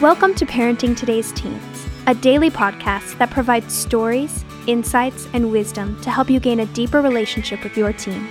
Welcome 0.00 0.34
to 0.36 0.46
Parenting 0.46 0.96
Today's 0.96 1.30
Teens, 1.30 1.86
a 2.06 2.14
daily 2.14 2.48
podcast 2.48 3.18
that 3.18 3.28
provides 3.28 3.74
stories, 3.74 4.46
insights, 4.66 5.28
and 5.34 5.52
wisdom 5.52 6.00
to 6.00 6.10
help 6.10 6.30
you 6.30 6.40
gain 6.40 6.60
a 6.60 6.64
deeper 6.64 7.02
relationship 7.02 7.62
with 7.62 7.76
your 7.76 7.92
teen. 7.92 8.26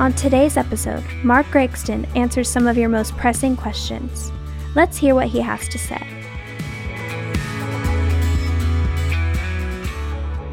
On 0.00 0.14
today's 0.14 0.56
episode, 0.56 1.04
Mark 1.22 1.44
Gregston 1.48 2.08
answers 2.16 2.48
some 2.48 2.66
of 2.66 2.78
your 2.78 2.88
most 2.88 3.14
pressing 3.18 3.58
questions. 3.58 4.32
Let's 4.74 4.96
hear 4.96 5.14
what 5.14 5.28
he 5.28 5.40
has 5.40 5.68
to 5.68 5.78
say. 5.78 6.17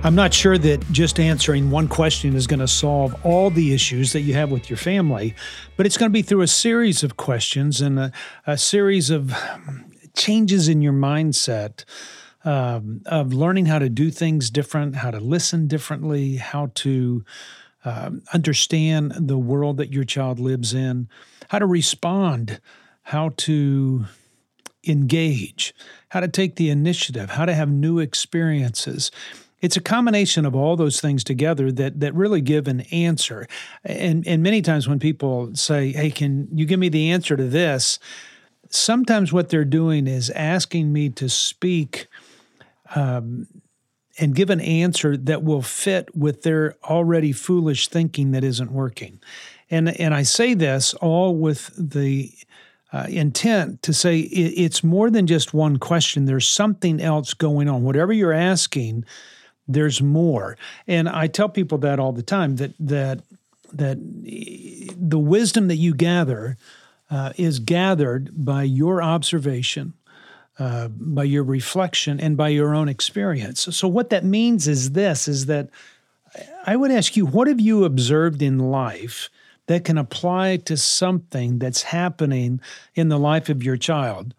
I'm 0.05 0.13
not 0.13 0.35
sure 0.35 0.59
that 0.59 0.87
just 0.91 1.19
answering 1.19 1.71
one 1.71 1.87
question 1.87 2.35
is 2.35 2.45
going 2.45 2.59
to 2.59 2.67
solve 2.67 3.15
all 3.25 3.49
the 3.49 3.73
issues 3.73 4.13
that 4.13 4.21
you 4.21 4.35
have 4.35 4.51
with 4.51 4.69
your 4.69 4.77
family, 4.77 5.33
but 5.77 5.87
it's 5.87 5.97
going 5.97 6.11
to 6.11 6.13
be 6.13 6.21
through 6.21 6.43
a 6.43 6.47
series 6.47 7.01
of 7.01 7.17
questions 7.17 7.81
and 7.81 7.97
a, 7.97 8.11
a 8.45 8.55
series 8.55 9.09
of 9.09 9.33
changes 10.15 10.69
in 10.69 10.83
your 10.83 10.93
mindset. 10.93 11.85
Um, 12.43 13.01
of 13.07 13.33
learning 13.33 13.65
how 13.65 13.79
to 13.79 13.89
do 13.89 14.11
things 14.11 14.51
different, 14.51 14.97
how 14.97 15.09
to 15.09 15.19
listen 15.19 15.65
differently, 15.65 16.35
how 16.35 16.69
to 16.75 17.25
uh, 17.83 18.11
understand 18.35 19.13
the 19.17 19.39
world 19.39 19.77
that 19.77 19.91
your 19.91 20.03
child 20.03 20.39
lives 20.39 20.71
in, 20.71 21.09
how 21.49 21.57
to 21.57 21.65
respond, 21.65 22.61
how 23.01 23.29
to 23.37 24.05
engage, 24.87 25.73
how 26.09 26.19
to 26.19 26.27
take 26.27 26.57
the 26.57 26.69
initiative, 26.69 27.31
how 27.31 27.45
to 27.45 27.55
have 27.55 27.71
new 27.71 27.97
experiences 27.97 29.09
it's 29.61 29.77
a 29.77 29.81
combination 29.81 30.45
of 30.45 30.55
all 30.55 30.75
those 30.75 30.99
things 30.99 31.23
together 31.23 31.71
that 31.71 31.99
that 31.99 32.13
really 32.13 32.41
give 32.41 32.67
an 32.67 32.81
answer. 32.91 33.47
And 33.83 34.27
and 34.27 34.43
many 34.43 34.61
times 34.61 34.87
when 34.87 34.99
people 34.99 35.55
say, 35.55 35.91
"Hey, 35.91 36.11
can 36.11 36.47
you 36.53 36.65
give 36.65 36.79
me 36.79 36.89
the 36.89 37.11
answer 37.11 37.35
to 37.37 37.45
this?" 37.45 37.99
Sometimes 38.69 39.31
what 39.31 39.49
they're 39.49 39.63
doing 39.63 40.07
is 40.07 40.29
asking 40.31 40.91
me 40.91 41.09
to 41.09 41.29
speak 41.29 42.07
um, 42.95 43.47
and 44.19 44.35
give 44.35 44.49
an 44.49 44.59
answer 44.59 45.15
that 45.15 45.43
will 45.43 45.61
fit 45.61 46.15
with 46.15 46.43
their 46.43 46.75
already 46.83 47.31
foolish 47.31 47.87
thinking 47.87 48.31
that 48.31 48.43
isn't 48.43 48.71
working. 48.71 49.19
And 49.69 49.89
and 49.99 50.13
I 50.13 50.23
say 50.23 50.53
this 50.53 50.93
all 50.95 51.35
with 51.35 51.71
the 51.77 52.31
uh, 52.91 53.07
intent 53.09 53.81
to 53.83 53.93
say 53.93 54.19
it, 54.19 54.53
it's 54.57 54.83
more 54.83 55.09
than 55.09 55.27
just 55.27 55.53
one 55.53 55.77
question. 55.77 56.25
There's 56.25 56.47
something 56.47 57.01
else 57.01 57.33
going 57.33 57.69
on. 57.69 57.83
Whatever 57.83 58.13
you're 58.13 58.33
asking 58.33 59.05
there's 59.67 60.01
more. 60.01 60.57
And 60.87 61.09
I 61.09 61.27
tell 61.27 61.49
people 61.49 61.77
that 61.79 61.99
all 61.99 62.11
the 62.11 62.23
time 62.23 62.57
that 62.57 62.73
that 62.79 63.21
that 63.73 63.97
the 63.99 65.19
wisdom 65.19 65.67
that 65.67 65.75
you 65.75 65.93
gather 65.93 66.57
uh, 67.09 67.33
is 67.37 67.59
gathered 67.59 68.31
by 68.33 68.63
your 68.63 69.01
observation, 69.01 69.93
uh, 70.59 70.87
by 70.89 71.23
your 71.23 71.43
reflection, 71.43 72.19
and 72.19 72.37
by 72.37 72.49
your 72.49 72.73
own 72.73 72.89
experience. 72.89 73.67
So 73.75 73.87
what 73.87 74.09
that 74.11 74.23
means 74.23 74.67
is 74.67 74.91
this: 74.91 75.27
is 75.27 75.47
that 75.47 75.69
I 76.65 76.75
would 76.75 76.91
ask 76.91 77.15
you, 77.15 77.25
what 77.25 77.47
have 77.47 77.59
you 77.59 77.83
observed 77.83 78.41
in 78.41 78.59
life? 78.59 79.29
That 79.67 79.83
can 79.83 79.97
apply 79.97 80.57
to 80.57 80.77
something 80.77 81.57
that's 81.57 81.81
happening 81.81 82.61
in 82.93 83.09
the 83.09 83.17
life 83.17 83.49
of 83.49 83.63
your 83.63 83.77
child, 83.77 84.35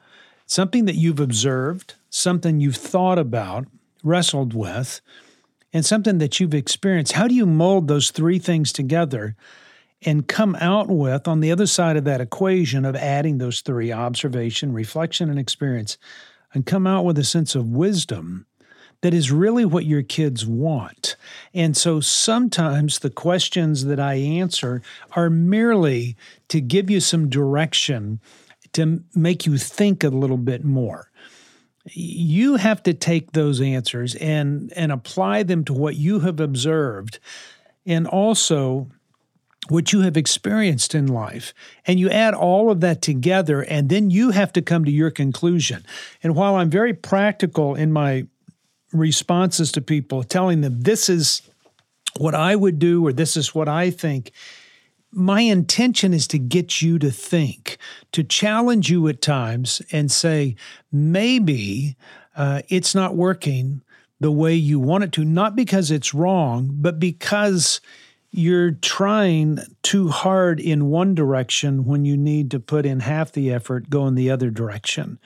something 0.46 0.84
that 0.84 0.94
you've 0.94 1.18
observed, 1.18 1.94
something 2.10 2.60
you've 2.60 2.76
thought 2.76 3.18
about, 3.18 3.66
wrestled 4.06 4.54
with 4.54 5.00
and 5.72 5.84
something 5.84 6.18
that 6.18 6.40
you've 6.40 6.54
experienced. 6.54 7.12
How 7.12 7.28
do 7.28 7.34
you 7.34 7.44
mold 7.44 7.88
those 7.88 8.10
three 8.10 8.38
things 8.38 8.72
together 8.72 9.36
and 10.02 10.28
come 10.28 10.54
out 10.56 10.88
with, 10.88 11.26
on 11.26 11.40
the 11.40 11.50
other 11.50 11.66
side 11.66 11.96
of 11.96 12.04
that 12.04 12.20
equation 12.20 12.84
of 12.84 12.94
adding 12.94 13.38
those 13.38 13.60
three 13.60 13.92
observation, 13.92 14.72
reflection, 14.72 15.28
and 15.28 15.38
experience, 15.38 15.98
and 16.54 16.64
come 16.64 16.86
out 16.86 17.04
with 17.04 17.18
a 17.18 17.24
sense 17.24 17.54
of 17.54 17.68
wisdom? 17.68 18.46
That 19.02 19.12
is 19.12 19.30
really 19.30 19.66
what 19.66 19.84
your 19.84 20.02
kids 20.02 20.46
want. 20.46 21.16
And 21.52 21.76
so 21.76 22.00
sometimes 22.00 22.98
the 22.98 23.10
questions 23.10 23.84
that 23.84 24.00
I 24.00 24.14
answer 24.14 24.80
are 25.12 25.28
merely 25.28 26.16
to 26.48 26.60
give 26.62 26.88
you 26.88 27.00
some 27.00 27.28
direction 27.28 28.20
to 28.72 29.02
make 29.14 29.46
you 29.46 29.58
think 29.58 30.02
a 30.02 30.08
little 30.08 30.38
bit 30.38 30.64
more 30.64 31.10
you 31.92 32.56
have 32.56 32.82
to 32.84 32.94
take 32.94 33.32
those 33.32 33.60
answers 33.60 34.14
and 34.16 34.72
and 34.74 34.90
apply 34.90 35.42
them 35.42 35.64
to 35.64 35.72
what 35.72 35.96
you 35.96 36.20
have 36.20 36.40
observed 36.40 37.18
and 37.84 38.06
also 38.06 38.88
what 39.68 39.92
you 39.92 40.00
have 40.02 40.16
experienced 40.16 40.94
in 40.94 41.08
life. 41.08 41.52
And 41.86 41.98
you 41.98 42.08
add 42.08 42.34
all 42.34 42.70
of 42.70 42.80
that 42.82 43.02
together 43.02 43.62
and 43.62 43.88
then 43.88 44.10
you 44.10 44.30
have 44.30 44.52
to 44.52 44.62
come 44.62 44.84
to 44.84 44.92
your 44.92 45.10
conclusion. 45.10 45.84
And 46.22 46.34
while 46.34 46.56
i'm 46.56 46.70
very 46.70 46.94
practical 46.94 47.74
in 47.74 47.92
my 47.92 48.26
responses 48.92 49.72
to 49.72 49.80
people 49.80 50.22
telling 50.22 50.60
them 50.60 50.80
this 50.82 51.08
is 51.08 51.42
what 52.18 52.34
i 52.34 52.56
would 52.56 52.78
do 52.78 53.06
or 53.06 53.12
this 53.12 53.36
is 53.36 53.54
what 53.54 53.68
i 53.68 53.90
think 53.90 54.32
my 55.16 55.40
intention 55.40 56.12
is 56.12 56.28
to 56.28 56.38
get 56.38 56.82
you 56.82 56.98
to 56.98 57.10
think, 57.10 57.78
to 58.12 58.22
challenge 58.22 58.90
you 58.90 59.08
at 59.08 59.22
times 59.22 59.80
and 59.90 60.12
say, 60.12 60.54
maybe 60.92 61.96
uh, 62.36 62.60
it's 62.68 62.94
not 62.94 63.16
working 63.16 63.80
the 64.20 64.30
way 64.30 64.54
you 64.54 64.78
want 64.78 65.04
it 65.04 65.12
to, 65.12 65.24
not 65.24 65.56
because 65.56 65.90
it's 65.90 66.12
wrong, 66.12 66.68
but 66.70 67.00
because 67.00 67.80
you're 68.30 68.72
trying 68.72 69.58
too 69.82 70.08
hard 70.08 70.60
in 70.60 70.90
one 70.90 71.14
direction 71.14 71.86
when 71.86 72.04
you 72.04 72.16
need 72.16 72.50
to 72.50 72.60
put 72.60 72.84
in 72.84 73.00
half 73.00 73.32
the 73.32 73.50
effort 73.50 73.88
going 73.88 74.16
the 74.16 74.30
other 74.30 74.50
direction. 74.50 75.18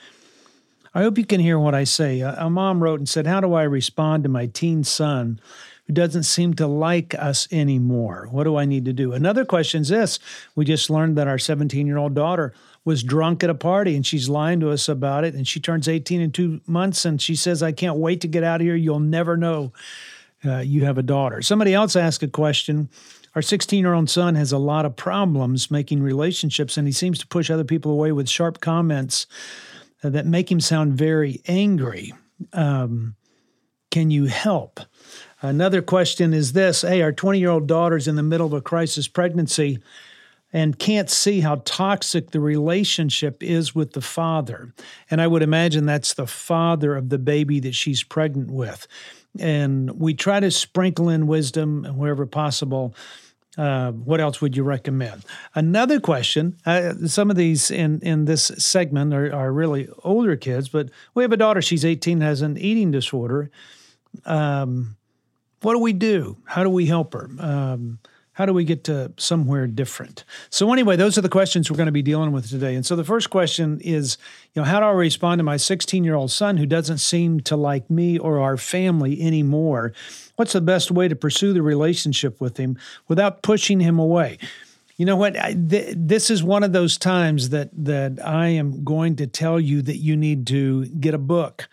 I 0.93 1.03
hope 1.03 1.17
you 1.17 1.25
can 1.25 1.41
hear 1.41 1.59
what 1.59 1.75
I 1.75 1.83
say. 1.83 2.21
A 2.21 2.49
mom 2.49 2.81
wrote 2.81 2.99
and 2.99 3.09
said, 3.09 3.27
How 3.27 3.41
do 3.41 3.53
I 3.53 3.63
respond 3.63 4.23
to 4.23 4.29
my 4.29 4.45
teen 4.45 4.83
son 4.85 5.39
who 5.87 5.93
doesn't 5.93 6.23
seem 6.23 6.53
to 6.55 6.67
like 6.67 7.15
us 7.15 7.47
anymore. 7.51 8.27
What 8.31 8.43
do 8.43 8.55
I 8.55 8.65
need 8.65 8.85
to 8.85 8.93
do? 8.93 9.13
Another 9.13 9.45
question 9.45 9.81
is 9.81 9.89
this 9.89 10.19
we 10.55 10.65
just 10.65 10.89
learned 10.89 11.17
that 11.17 11.27
our 11.27 11.39
17 11.39 11.87
year 11.87 11.97
old 11.97 12.13
daughter 12.13 12.53
was 12.83 13.03
drunk 13.03 13.43
at 13.43 13.49
a 13.49 13.55
party 13.55 13.95
and 13.95 14.05
she's 14.05 14.29
lying 14.29 14.59
to 14.59 14.71
us 14.71 14.89
about 14.89 15.23
it. 15.23 15.35
And 15.35 15.47
she 15.47 15.59
turns 15.59 15.87
18 15.87 16.21
in 16.21 16.31
two 16.31 16.61
months 16.65 17.05
and 17.05 17.21
she 17.21 17.35
says, 17.35 17.61
I 17.61 17.71
can't 17.71 17.97
wait 17.97 18.21
to 18.21 18.27
get 18.27 18.43
out 18.43 18.61
of 18.61 18.65
here. 18.65 18.75
You'll 18.75 18.99
never 18.99 19.37
know 19.37 19.73
uh, 20.43 20.59
you 20.59 20.85
have 20.85 20.97
a 20.97 21.03
daughter. 21.03 21.41
Somebody 21.41 21.73
else 21.73 21.95
asked 21.95 22.23
a 22.23 22.27
question. 22.27 22.89
Our 23.35 23.41
16 23.41 23.79
year 23.79 23.93
old 23.93 24.09
son 24.09 24.35
has 24.35 24.51
a 24.51 24.57
lot 24.57 24.85
of 24.85 24.95
problems 24.95 25.71
making 25.71 26.01
relationships 26.01 26.77
and 26.77 26.87
he 26.87 26.91
seems 26.91 27.19
to 27.19 27.27
push 27.27 27.49
other 27.49 27.63
people 27.63 27.91
away 27.91 28.11
with 28.11 28.27
sharp 28.27 28.59
comments 28.59 29.27
uh, 30.03 30.09
that 30.09 30.25
make 30.25 30.51
him 30.51 30.59
sound 30.59 30.93
very 30.93 31.41
angry. 31.47 32.13
Um, 32.53 33.15
can 33.91 34.09
you 34.09 34.25
help? 34.25 34.79
Another 35.41 35.81
question 35.81 36.33
is 36.33 36.53
this 36.53 36.81
Hey, 36.81 37.01
our 37.01 37.11
20 37.11 37.39
year 37.39 37.49
old 37.49 37.67
daughter's 37.67 38.07
in 38.07 38.15
the 38.15 38.23
middle 38.23 38.47
of 38.47 38.53
a 38.53 38.61
crisis 38.61 39.07
pregnancy 39.07 39.79
and 40.53 40.77
can't 40.77 41.09
see 41.09 41.39
how 41.39 41.61
toxic 41.63 42.31
the 42.31 42.39
relationship 42.39 43.41
is 43.41 43.73
with 43.73 43.93
the 43.93 44.01
father. 44.01 44.73
And 45.09 45.21
I 45.21 45.27
would 45.27 45.41
imagine 45.41 45.85
that's 45.85 46.13
the 46.13 46.27
father 46.27 46.95
of 46.95 47.09
the 47.09 47.17
baby 47.17 47.59
that 47.61 47.73
she's 47.73 48.03
pregnant 48.03 48.51
with. 48.51 48.85
And 49.39 49.91
we 49.91 50.13
try 50.13 50.41
to 50.41 50.51
sprinkle 50.51 51.07
in 51.07 51.25
wisdom 51.25 51.85
wherever 51.95 52.25
possible. 52.25 52.93
Uh, 53.57 53.91
what 53.91 54.19
else 54.19 54.41
would 54.41 54.57
you 54.57 54.63
recommend? 54.63 55.23
Another 55.55 55.99
question. 55.99 56.57
Uh, 56.65 56.93
some 57.05 57.29
of 57.29 57.37
these 57.37 57.71
in 57.71 57.99
in 58.01 58.25
this 58.25 58.45
segment 58.57 59.13
are, 59.13 59.33
are 59.33 59.51
really 59.51 59.89
older 60.03 60.35
kids, 60.35 60.69
but 60.69 60.89
we 61.13 61.23
have 61.23 61.31
a 61.31 61.37
daughter. 61.37 61.61
She's 61.61 61.85
18, 61.85 62.21
has 62.21 62.41
an 62.41 62.57
eating 62.57 62.91
disorder. 62.91 63.51
Um, 64.25 64.97
what 65.61 65.73
do 65.73 65.79
we 65.79 65.93
do? 65.93 66.37
How 66.45 66.63
do 66.63 66.69
we 66.69 66.85
help 66.85 67.13
her? 67.13 67.29
Um, 67.39 67.99
how 68.33 68.45
do 68.45 68.53
we 68.53 68.63
get 68.63 68.85
to 68.85 69.11
somewhere 69.17 69.67
different? 69.67 70.23
So 70.49 70.71
anyway, 70.71 70.95
those 70.95 71.17
are 71.17 71.21
the 71.21 71.29
questions 71.29 71.69
we're 71.69 71.77
going 71.77 71.87
to 71.87 71.91
be 71.91 72.01
dealing 72.01 72.31
with 72.31 72.49
today. 72.49 72.75
And 72.75 72.85
so 72.85 72.95
the 72.95 73.03
first 73.03 73.29
question 73.29 73.79
is, 73.81 74.17
you 74.53 74.61
know, 74.61 74.65
how 74.65 74.79
do 74.79 74.85
I 74.85 74.91
respond 74.91 75.39
to 75.39 75.43
my 75.43 75.57
16-year-old 75.57 76.31
son 76.31 76.57
who 76.57 76.65
doesn't 76.65 76.99
seem 76.99 77.41
to 77.41 77.55
like 77.55 77.89
me 77.89 78.17
or 78.17 78.39
our 78.39 78.57
family 78.57 79.21
anymore? 79.21 79.93
What's 80.37 80.53
the 80.53 80.61
best 80.61 80.91
way 80.91 81.07
to 81.07 81.15
pursue 81.15 81.53
the 81.53 81.61
relationship 81.61 82.39
with 82.39 82.57
him 82.57 82.77
without 83.07 83.43
pushing 83.43 83.81
him 83.81 83.99
away? 83.99 84.37
You 84.95 85.05
know 85.05 85.17
what? 85.17 85.37
I, 85.37 85.53
th- 85.53 85.95
this 85.97 86.29
is 86.29 86.43
one 86.43 86.63
of 86.63 86.73
those 86.73 86.97
times 86.97 87.49
that 87.49 87.69
that 87.73 88.25
I 88.25 88.49
am 88.49 88.83
going 88.83 89.15
to 89.17 89.27
tell 89.27 89.59
you 89.59 89.81
that 89.81 89.97
you 89.97 90.15
need 90.15 90.47
to 90.47 90.85
get 90.85 91.13
a 91.13 91.17
book. 91.17 91.67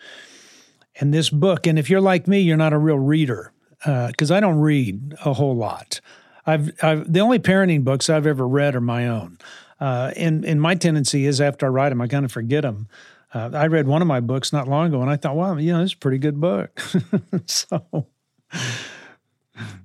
And 1.01 1.13
this 1.15 1.31
book, 1.31 1.67
and 1.67 1.79
if 1.79 1.91
you're 1.91 2.01
like 2.01 2.27
me, 2.27 2.41
you're 2.41 2.57
not 2.57 2.73
a 2.73 2.79
real 2.79 2.99
reader 2.99 3.53
because 3.81 4.31
uh, 4.31 4.37
I 4.37 4.41
don't 4.41 4.59
read 4.59 5.15
a 5.25 5.33
whole 5.33 5.57
lot. 5.57 6.01
I've, 6.47 6.73
I've, 6.83 7.13
the 7.13 7.21
only 7.21 7.39
parenting 7.39 7.85
books 7.85 8.09
I've 8.09 8.27
ever 8.27 8.47
read 8.47 8.75
are 8.75 8.81
my 8.81 9.07
own, 9.07 9.39
uh, 9.81 10.13
and 10.17 10.45
and 10.45 10.61
my 10.61 10.75
tendency 10.75 11.27
is 11.27 11.41
after 11.41 11.67
I 11.67 11.69
write 11.69 11.91
them, 11.91 12.01
I 12.01 12.09
kind 12.09 12.25
of 12.25 12.33
forget 12.33 12.63
them. 12.63 12.89
Uh, 13.35 13.51
I 13.53 13.67
read 13.67 13.87
one 13.87 14.01
of 14.01 14.09
my 14.09 14.21
books 14.21 14.53
not 14.53 14.67
long 14.67 14.87
ago, 14.87 15.03
and 15.03 15.11
I 15.11 15.17
thought, 15.17 15.37
wow, 15.37 15.57
you 15.57 15.73
know, 15.73 15.83
it's 15.83 15.93
a 15.93 15.99
pretty 15.99 16.19
good 16.19 16.41
book. 16.41 16.81
so, 17.47 18.07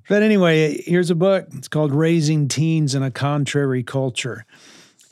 but 0.07 0.23
anyway, 0.23 0.81
here's 0.85 1.09
a 1.09 1.15
book. 1.15 1.47
It's 1.53 1.67
called 1.67 1.91
Raising 1.91 2.47
Teens 2.47 2.95
in 2.95 3.03
a 3.03 3.11
Contrary 3.11 3.83
Culture. 3.83 4.45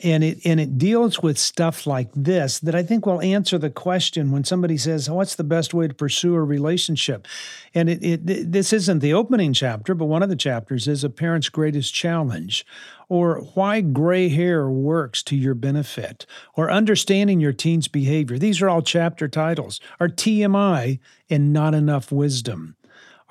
And 0.02 0.24
it 0.24 0.38
and 0.44 0.58
it 0.58 0.78
deals 0.78 1.22
with 1.22 1.38
stuff 1.38 1.86
like 1.86 2.10
this 2.14 2.58
that 2.60 2.74
I 2.74 2.82
think 2.82 3.06
will 3.06 3.20
answer 3.20 3.56
the 3.56 3.70
question 3.70 4.30
when 4.30 4.44
somebody 4.44 4.76
says, 4.76 5.08
oh, 5.08 5.14
"What's 5.14 5.36
the 5.36 5.44
best 5.44 5.72
way 5.72 5.86
to 5.86 5.94
pursue 5.94 6.34
a 6.34 6.42
relationship?" 6.42 7.26
And 7.74 7.88
it, 7.88 8.02
it 8.02 8.52
this 8.52 8.72
isn't 8.72 8.98
the 8.98 9.14
opening 9.14 9.52
chapter, 9.52 9.94
but 9.94 10.06
one 10.06 10.22
of 10.22 10.28
the 10.28 10.36
chapters 10.36 10.88
is 10.88 11.04
a 11.04 11.10
parent's 11.10 11.48
greatest 11.48 11.94
challenge, 11.94 12.66
or 13.08 13.40
why 13.54 13.80
gray 13.80 14.28
hair 14.28 14.68
works 14.68 15.22
to 15.24 15.36
your 15.36 15.54
benefit, 15.54 16.26
or 16.54 16.70
understanding 16.70 17.40
your 17.40 17.52
teen's 17.52 17.88
behavior. 17.88 18.38
These 18.38 18.60
are 18.60 18.68
all 18.68 18.82
chapter 18.82 19.28
titles. 19.28 19.80
Are 20.00 20.08
TMI 20.08 20.98
and 21.30 21.52
not 21.52 21.74
enough 21.74 22.10
wisdom 22.10 22.76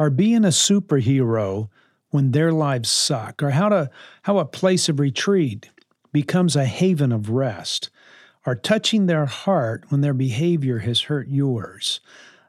are 0.02 0.10
being 0.10 0.44
a 0.44 0.48
superhero 0.48 1.70
when 2.10 2.32
their 2.32 2.52
lives 2.52 2.90
suck, 2.90 3.44
or 3.44 3.52
how 3.52 3.70
to 3.70 3.90
how 4.24 4.40
a 4.40 4.46
place 4.46 4.90
of 4.90 5.00
retreat 5.00 5.70
becomes 6.12 6.56
a 6.56 6.66
haven 6.66 7.12
of 7.12 7.30
rest, 7.30 7.90
are 8.46 8.56
touching 8.56 9.06
their 9.06 9.26
heart 9.26 9.86
when 9.90 10.02
their 10.02 10.14
behavior 10.14 10.80
has 10.80 11.02
hurt 11.02 11.28
yours. 11.28 12.00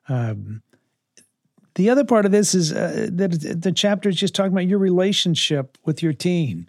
Um, 0.09 0.63
the 1.75 1.89
other 1.89 2.05
part 2.05 2.27
of 2.27 2.33
this 2.33 2.55
is 2.55 2.73
uh, 2.73 3.09
that 3.13 3.61
the 3.63 3.73
chapter 3.73 4.09
is 4.09 4.17
just 4.17 4.35
talking 4.35 4.53
about 4.53 4.67
your 4.67 4.79
relationship 4.79 5.79
with 5.85 6.03
your 6.03 6.13
teen. 6.13 6.69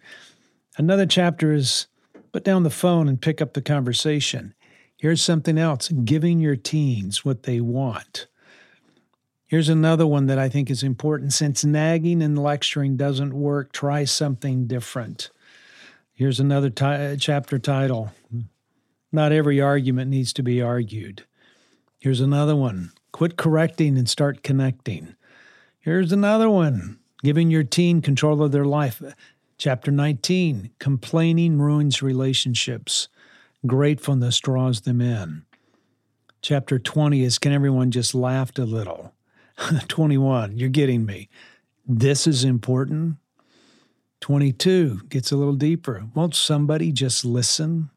Another 0.78 1.06
chapter 1.06 1.54
is 1.54 1.88
put 2.32 2.44
down 2.44 2.64
the 2.64 2.70
phone 2.70 3.08
and 3.08 3.22
pick 3.22 3.42
up 3.42 3.54
the 3.54 3.62
conversation. 3.62 4.54
Here's 4.98 5.22
something 5.22 5.58
else 5.58 5.90
giving 5.90 6.40
your 6.40 6.56
teens 6.56 7.26
what 7.26 7.44
they 7.44 7.60
want. 7.60 8.28
Here's 9.46 9.70
another 9.70 10.08
one 10.08 10.26
that 10.28 10.40
I 10.40 10.50
think 10.50 10.72
is 10.72 10.82
important. 10.82 11.34
Since 11.34 11.64
nagging 11.64 12.24
and 12.24 12.42
lecturing 12.42 12.98
doesn't 12.98 13.34
work, 13.34 13.72
try 13.72 14.06
something 14.06 14.66
different. 14.66 15.30
Here's 16.16 16.40
another 16.40 16.70
chapter 16.70 17.58
title 17.58 18.12
Not 19.12 19.32
every 19.32 19.60
argument 19.60 20.12
needs 20.12 20.32
to 20.34 20.44
be 20.44 20.62
argued. 20.62 21.24
Here's 22.00 22.22
another 22.22 22.56
one 22.56 22.92
Quit 23.12 23.36
correcting 23.36 23.98
and 23.98 24.08
start 24.08 24.44
connecting. 24.44 25.16
Here's 25.80 26.12
another 26.12 26.50
one 26.50 27.00
Giving 27.24 27.50
your 27.50 27.64
teen 27.64 28.02
control 28.02 28.44
of 28.44 28.52
their 28.52 28.66
life. 28.66 29.02
Chapter 29.58 29.90
19 29.90 30.70
Complaining 30.78 31.58
ruins 31.58 32.04
relationships, 32.04 33.08
gratefulness 33.66 34.40
draws 34.40 34.82
them 34.82 35.02
in. 35.02 35.46
Chapter 36.44 36.78
20 36.78 37.24
is 37.24 37.40
Can 37.40 37.54
everyone 37.54 37.90
just 37.90 38.14
laugh 38.14 38.52
a 38.60 38.64
little? 38.64 39.16
21, 39.88 40.58
you're 40.58 40.70
getting 40.70 41.06
me. 41.06 41.30
This 41.88 42.28
is 42.28 42.44
important. 42.44 43.18
22 44.24 45.02
gets 45.10 45.34
a 45.34 45.36
little 45.36 45.54
deeper. 45.54 46.06
Won't 46.16 46.34
somebody 46.34 46.94
just 46.94 47.26
listen? 47.26 47.90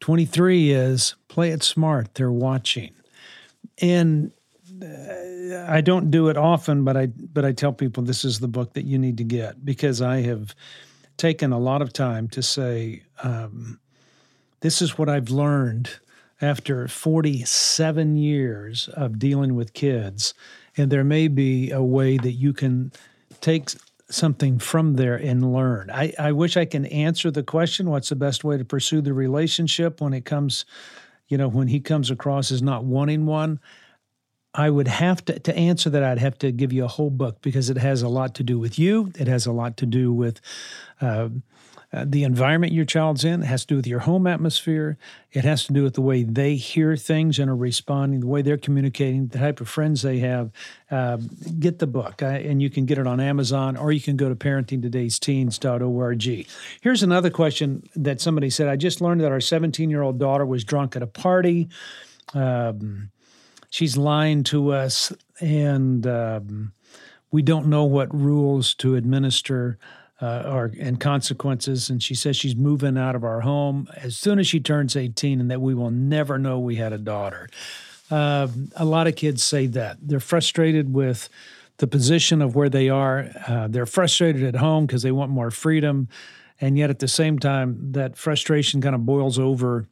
23 0.00 0.72
is 0.72 1.14
play 1.28 1.52
it 1.52 1.62
smart. 1.62 2.14
They're 2.16 2.30
watching. 2.30 2.92
And 3.80 4.30
uh, 4.82 5.64
I 5.66 5.80
don't 5.80 6.10
do 6.10 6.28
it 6.28 6.36
often, 6.36 6.84
but 6.84 6.98
I 6.98 7.06
but 7.06 7.46
I 7.46 7.52
tell 7.52 7.72
people 7.72 8.02
this 8.02 8.26
is 8.26 8.40
the 8.40 8.46
book 8.46 8.74
that 8.74 8.84
you 8.84 8.98
need 8.98 9.16
to 9.16 9.24
get 9.24 9.64
because 9.64 10.02
I 10.02 10.20
have 10.20 10.54
taken 11.16 11.50
a 11.50 11.58
lot 11.58 11.80
of 11.80 11.94
time 11.94 12.28
to 12.28 12.42
say 12.42 13.02
um, 13.22 13.80
this 14.60 14.82
is 14.82 14.98
what 14.98 15.08
I've 15.08 15.30
learned 15.30 15.98
after 16.42 16.88
47 16.88 18.18
years 18.18 18.86
of 18.88 19.18
dealing 19.18 19.54
with 19.54 19.72
kids. 19.72 20.34
And 20.76 20.92
there 20.92 21.04
may 21.04 21.28
be 21.28 21.70
a 21.70 21.82
way 21.82 22.18
that 22.18 22.32
you 22.32 22.52
can 22.52 22.92
take 23.40 23.70
something 24.12 24.58
from 24.58 24.94
there 24.94 25.16
and 25.16 25.52
learn. 25.52 25.90
I, 25.90 26.12
I 26.18 26.32
wish 26.32 26.56
I 26.56 26.64
can 26.64 26.86
answer 26.86 27.30
the 27.30 27.42
question 27.42 27.90
what's 27.90 28.10
the 28.10 28.16
best 28.16 28.44
way 28.44 28.58
to 28.58 28.64
pursue 28.64 29.00
the 29.00 29.14
relationship 29.14 30.00
when 30.00 30.12
it 30.12 30.24
comes, 30.24 30.64
you 31.28 31.38
know, 31.38 31.48
when 31.48 31.68
he 31.68 31.80
comes 31.80 32.10
across 32.10 32.50
as 32.50 32.62
not 32.62 32.84
wanting 32.84 33.26
one. 33.26 33.58
I 34.54 34.68
would 34.68 34.88
have 34.88 35.24
to 35.26 35.38
to 35.38 35.56
answer 35.56 35.88
that. 35.90 36.02
I'd 36.02 36.18
have 36.18 36.38
to 36.38 36.52
give 36.52 36.72
you 36.72 36.84
a 36.84 36.88
whole 36.88 37.10
book 37.10 37.40
because 37.40 37.70
it 37.70 37.78
has 37.78 38.02
a 38.02 38.08
lot 38.08 38.34
to 38.36 38.42
do 38.42 38.58
with 38.58 38.78
you. 38.78 39.12
It 39.18 39.28
has 39.28 39.46
a 39.46 39.52
lot 39.52 39.76
to 39.78 39.86
do 39.86 40.12
with 40.12 40.40
uh, 41.00 41.28
uh, 41.94 42.06
the 42.08 42.24
environment 42.24 42.72
your 42.72 42.86
child's 42.86 43.22
in. 43.22 43.42
It 43.42 43.46
has 43.46 43.62
to 43.62 43.68
do 43.68 43.76
with 43.76 43.86
your 43.86 44.00
home 44.00 44.26
atmosphere. 44.26 44.96
It 45.30 45.44
has 45.44 45.66
to 45.66 45.74
do 45.74 45.82
with 45.82 45.92
the 45.94 46.00
way 46.00 46.22
they 46.22 46.56
hear 46.56 46.96
things 46.96 47.38
and 47.38 47.50
are 47.50 47.56
responding, 47.56 48.20
the 48.20 48.26
way 48.26 48.40
they're 48.40 48.56
communicating, 48.56 49.26
the 49.26 49.38
type 49.38 49.60
of 49.60 49.68
friends 49.68 50.00
they 50.00 50.20
have. 50.20 50.50
Uh, 50.90 51.18
get 51.58 51.80
the 51.80 51.86
book, 51.86 52.22
uh, 52.22 52.26
and 52.26 52.62
you 52.62 52.70
can 52.70 52.86
get 52.86 52.96
it 52.96 53.06
on 53.06 53.20
Amazon 53.20 53.76
or 53.76 53.92
you 53.92 54.00
can 54.00 54.16
go 54.16 54.30
to 54.30 54.34
parentingtodaysteens.org. 54.34 56.46
Here's 56.80 57.02
another 57.02 57.30
question 57.30 57.82
that 57.94 58.22
somebody 58.22 58.48
said 58.48 58.68
I 58.68 58.76
just 58.76 59.02
learned 59.02 59.20
that 59.22 59.32
our 59.32 59.40
17 59.40 59.90
year 59.90 60.02
old 60.02 60.18
daughter 60.18 60.46
was 60.46 60.64
drunk 60.64 60.96
at 60.96 61.02
a 61.02 61.06
party. 61.06 61.68
Um, 62.34 63.11
she's 63.72 63.96
lying 63.96 64.44
to 64.44 64.70
us, 64.70 65.12
and 65.40 66.06
um, 66.06 66.72
we 67.30 67.40
don't 67.40 67.66
know 67.66 67.84
what 67.84 68.14
rules 68.14 68.74
to 68.74 68.94
administer 68.94 69.78
uh, 70.20 70.42
or 70.46 70.70
and 70.78 71.00
consequences. 71.00 71.88
And 71.88 72.00
she 72.00 72.14
says 72.14 72.36
she's 72.36 72.54
moving 72.54 72.98
out 72.98 73.16
of 73.16 73.24
our 73.24 73.40
home 73.40 73.88
as 73.96 74.16
soon 74.16 74.38
as 74.38 74.46
she 74.46 74.60
turns 74.60 74.94
18, 74.94 75.40
and 75.40 75.50
that 75.50 75.60
we 75.60 75.74
will 75.74 75.90
never 75.90 76.38
know 76.38 76.58
we 76.58 76.76
had 76.76 76.92
a 76.92 76.98
daughter. 76.98 77.48
Uh, 78.10 78.46
a 78.76 78.84
lot 78.84 79.06
of 79.06 79.16
kids 79.16 79.42
say 79.42 79.66
that 79.68 79.96
they're 80.02 80.20
frustrated 80.20 80.92
with 80.92 81.30
the 81.78 81.86
position 81.86 82.42
of 82.42 82.54
where 82.54 82.68
they 82.68 82.90
are. 82.90 83.30
Uh, 83.48 83.68
they're 83.68 83.86
frustrated 83.86 84.42
at 84.44 84.56
home 84.56 84.84
because 84.84 85.02
they 85.02 85.12
want 85.12 85.30
more 85.30 85.50
freedom, 85.50 86.08
and 86.60 86.76
yet 86.76 86.90
at 86.90 86.98
the 86.98 87.08
same 87.08 87.38
time, 87.38 87.92
that 87.92 88.18
frustration 88.18 88.82
kind 88.82 88.94
of 88.94 89.06
boils 89.06 89.38
over. 89.38 89.88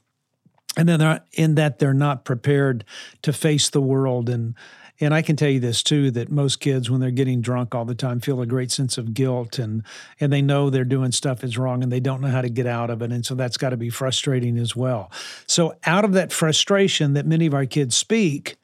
And 0.77 0.89
then 0.89 1.01
they're 1.01 1.21
in 1.33 1.57
that 1.57 1.79
they're 1.79 1.93
not 1.93 2.25
prepared 2.25 2.85
to 3.23 3.33
face 3.33 3.71
the 3.71 3.81
world 3.81 4.29
and 4.29 4.55
and 5.01 5.15
I 5.15 5.23
can 5.23 5.35
tell 5.35 5.49
you 5.49 5.61
this 5.61 5.83
too 5.83 6.11
that 6.11 6.31
most 6.31 6.61
kids, 6.61 6.91
when 6.91 7.01
they're 7.01 7.11
getting 7.11 7.41
drunk 7.41 7.75
all 7.75 7.87
the 7.87 7.95
time, 7.95 8.21
feel 8.21 8.43
a 8.43 8.47
great 8.47 8.71
sense 8.71 8.99
of 8.99 9.15
guilt 9.15 9.59
and 9.59 9.83
and 10.21 10.33
they 10.33 10.43
know 10.43 10.69
they're 10.69 10.85
doing 10.85 11.11
stuff 11.11 11.43
is 11.43 11.57
wrong 11.57 11.83
and 11.83 11.91
they 11.91 12.01
don't 12.01 12.21
know 12.21 12.29
how 12.29 12.43
to 12.43 12.51
get 12.51 12.67
out 12.67 12.91
of 12.91 13.01
it. 13.01 13.11
And 13.11 13.25
so 13.25 13.35
that's 13.35 13.57
got 13.57 13.71
to 13.71 13.79
be 13.79 13.89
frustrating 13.89 14.59
as 14.59 14.77
well. 14.77 15.11
So 15.47 15.75
out 15.85 16.05
of 16.05 16.13
that 16.13 16.33
frustration 16.33 17.15
that 17.15 17.27
many 17.27 17.47
of 17.47 17.55
our 17.55 17.65
kids 17.65 17.97
speak 17.97 18.57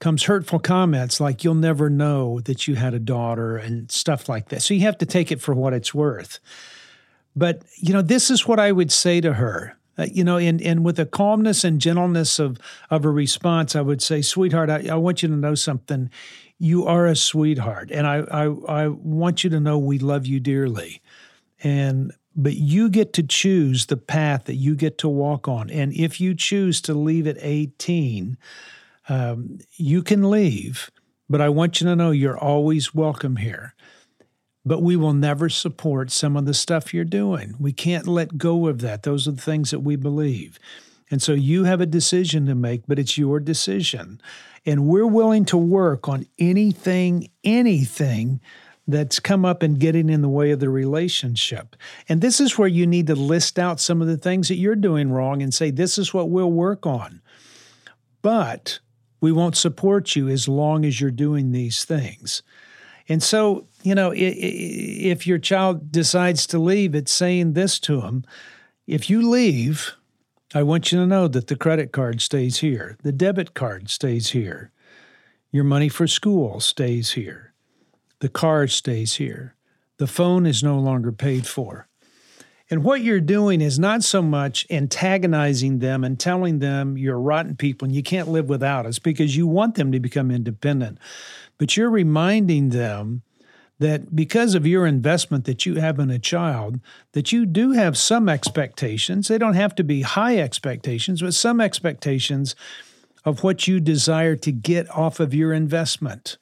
comes 0.00 0.24
hurtful 0.24 0.58
comments 0.58 1.20
like 1.20 1.44
you'll 1.44 1.54
never 1.54 1.88
know 1.88 2.40
that 2.40 2.66
you 2.66 2.74
had 2.74 2.92
a 2.92 2.98
daughter 2.98 3.56
and 3.56 3.90
stuff 3.90 4.28
like 4.28 4.48
that. 4.48 4.60
So 4.60 4.74
you 4.74 4.80
have 4.80 4.98
to 4.98 5.06
take 5.06 5.30
it 5.30 5.40
for 5.40 5.54
what 5.54 5.72
it's 5.72 5.94
worth. 5.94 6.40
But 7.36 7.62
you 7.76 7.92
know, 7.92 8.02
this 8.02 8.28
is 8.28 8.46
what 8.46 8.58
I 8.58 8.72
would 8.72 8.90
say 8.90 9.20
to 9.20 9.34
her 9.34 9.76
uh, 9.98 10.06
you 10.10 10.24
know, 10.24 10.36
and, 10.36 10.60
and 10.60 10.84
with 10.84 10.96
the 10.96 11.06
calmness 11.06 11.64
and 11.64 11.80
gentleness 11.80 12.38
of, 12.38 12.58
of 12.90 13.04
a 13.04 13.10
response, 13.10 13.76
I 13.76 13.80
would 13.80 14.02
say, 14.02 14.22
sweetheart, 14.22 14.70
I, 14.70 14.88
I 14.90 14.96
want 14.96 15.22
you 15.22 15.28
to 15.28 15.36
know 15.36 15.54
something. 15.54 16.10
You 16.58 16.86
are 16.86 17.06
a 17.06 17.16
sweetheart. 17.16 17.90
And 17.90 18.06
I, 18.06 18.18
I, 18.30 18.44
I 18.84 18.88
want 18.88 19.44
you 19.44 19.50
to 19.50 19.60
know 19.60 19.78
we 19.78 19.98
love 19.98 20.26
you 20.26 20.40
dearly. 20.40 21.00
And 21.62 22.12
but 22.36 22.54
you 22.54 22.88
get 22.88 23.12
to 23.12 23.22
choose 23.22 23.86
the 23.86 23.96
path 23.96 24.46
that 24.46 24.56
you 24.56 24.74
get 24.74 24.98
to 24.98 25.08
walk 25.08 25.46
on. 25.46 25.70
And 25.70 25.92
if 25.92 26.20
you 26.20 26.34
choose 26.34 26.80
to 26.82 26.92
leave 26.92 27.28
at 27.28 27.36
18, 27.38 28.36
um, 29.08 29.58
you 29.76 30.02
can 30.02 30.28
leave, 30.28 30.90
but 31.28 31.40
I 31.40 31.48
want 31.48 31.80
you 31.80 31.86
to 31.86 31.94
know 31.94 32.10
you're 32.10 32.36
always 32.36 32.92
welcome 32.92 33.36
here 33.36 33.74
but 34.64 34.82
we 34.82 34.96
will 34.96 35.12
never 35.12 35.48
support 35.48 36.10
some 36.10 36.36
of 36.36 36.46
the 36.46 36.54
stuff 36.54 36.94
you're 36.94 37.04
doing. 37.04 37.54
We 37.58 37.72
can't 37.72 38.06
let 38.06 38.38
go 38.38 38.66
of 38.66 38.80
that. 38.80 39.02
Those 39.02 39.28
are 39.28 39.32
the 39.32 39.42
things 39.42 39.70
that 39.70 39.80
we 39.80 39.96
believe. 39.96 40.58
And 41.10 41.22
so 41.22 41.32
you 41.32 41.64
have 41.64 41.80
a 41.80 41.86
decision 41.86 42.46
to 42.46 42.54
make, 42.54 42.86
but 42.86 42.98
it's 42.98 43.18
your 43.18 43.40
decision. 43.40 44.20
And 44.64 44.86
we're 44.86 45.06
willing 45.06 45.44
to 45.46 45.58
work 45.58 46.08
on 46.08 46.26
anything, 46.38 47.28
anything 47.44 48.40
that's 48.86 49.20
come 49.20 49.44
up 49.44 49.62
and 49.62 49.78
getting 49.78 50.10
in 50.10 50.22
the 50.22 50.28
way 50.28 50.50
of 50.50 50.60
the 50.60 50.68
relationship. 50.68 51.76
And 52.08 52.20
this 52.20 52.40
is 52.40 52.58
where 52.58 52.68
you 52.68 52.86
need 52.86 53.06
to 53.08 53.14
list 53.14 53.58
out 53.58 53.80
some 53.80 54.02
of 54.02 54.08
the 54.08 54.16
things 54.16 54.48
that 54.48 54.56
you're 54.56 54.76
doing 54.76 55.10
wrong 55.10 55.42
and 55.42 55.52
say, 55.52 55.70
this 55.70 55.98
is 55.98 56.12
what 56.12 56.30
we'll 56.30 56.52
work 56.52 56.86
on. 56.86 57.20
But 58.22 58.80
we 59.20 59.32
won't 59.32 59.56
support 59.56 60.16
you 60.16 60.28
as 60.28 60.48
long 60.48 60.84
as 60.84 61.00
you're 61.00 61.10
doing 61.10 61.52
these 61.52 61.84
things. 61.84 62.42
And 63.08 63.22
so, 63.22 63.66
you 63.82 63.94
know, 63.94 64.12
if 64.14 65.26
your 65.26 65.38
child 65.38 65.92
decides 65.92 66.46
to 66.48 66.58
leave, 66.58 66.94
it's 66.94 67.12
saying 67.12 67.52
this 67.52 67.78
to 67.80 68.00
them 68.00 68.24
if 68.86 69.08
you 69.08 69.28
leave, 69.28 69.94
I 70.54 70.62
want 70.62 70.92
you 70.92 70.98
to 70.98 71.06
know 71.06 71.26
that 71.28 71.46
the 71.46 71.56
credit 71.56 71.92
card 71.92 72.20
stays 72.20 72.58
here, 72.58 72.96
the 73.02 73.12
debit 73.12 73.54
card 73.54 73.88
stays 73.90 74.30
here, 74.30 74.70
your 75.50 75.64
money 75.64 75.88
for 75.88 76.06
school 76.06 76.60
stays 76.60 77.12
here, 77.12 77.54
the 78.20 78.28
car 78.28 78.66
stays 78.66 79.14
here, 79.14 79.54
the 79.96 80.06
phone 80.06 80.44
is 80.44 80.62
no 80.62 80.78
longer 80.78 81.12
paid 81.12 81.46
for. 81.46 81.88
And 82.70 82.82
what 82.82 83.02
you're 83.02 83.20
doing 83.20 83.60
is 83.60 83.78
not 83.78 84.02
so 84.02 84.22
much 84.22 84.66
antagonizing 84.70 85.80
them 85.80 86.02
and 86.02 86.18
telling 86.18 86.60
them 86.60 86.96
you're 86.96 87.20
rotten 87.20 87.56
people 87.56 87.86
and 87.86 87.94
you 87.94 88.02
can't 88.02 88.28
live 88.28 88.48
without 88.48 88.86
us 88.86 88.98
because 88.98 89.36
you 89.36 89.46
want 89.46 89.74
them 89.74 89.92
to 89.92 90.00
become 90.00 90.30
independent 90.30 90.98
but 91.58 91.76
you're 91.76 91.90
reminding 91.90 92.70
them 92.70 93.22
that 93.78 94.14
because 94.14 94.54
of 94.54 94.66
your 94.66 94.86
investment 94.86 95.44
that 95.44 95.66
you 95.66 95.76
have 95.76 95.98
in 95.98 96.10
a 96.10 96.18
child, 96.18 96.78
that 97.12 97.32
you 97.32 97.44
do 97.44 97.72
have 97.72 97.96
some 97.96 98.28
expectations. 98.28 99.28
They 99.28 99.38
don't 99.38 99.54
have 99.54 99.74
to 99.76 99.84
be 99.84 100.02
high 100.02 100.38
expectations, 100.38 101.22
but 101.22 101.34
some 101.34 101.60
expectations 101.60 102.54
of 103.24 103.42
what 103.42 103.66
you 103.66 103.80
desire 103.80 104.36
to 104.36 104.52
get 104.52 104.88
off 104.90 105.18
of 105.18 105.34
your 105.34 105.52
investment. 105.52 106.36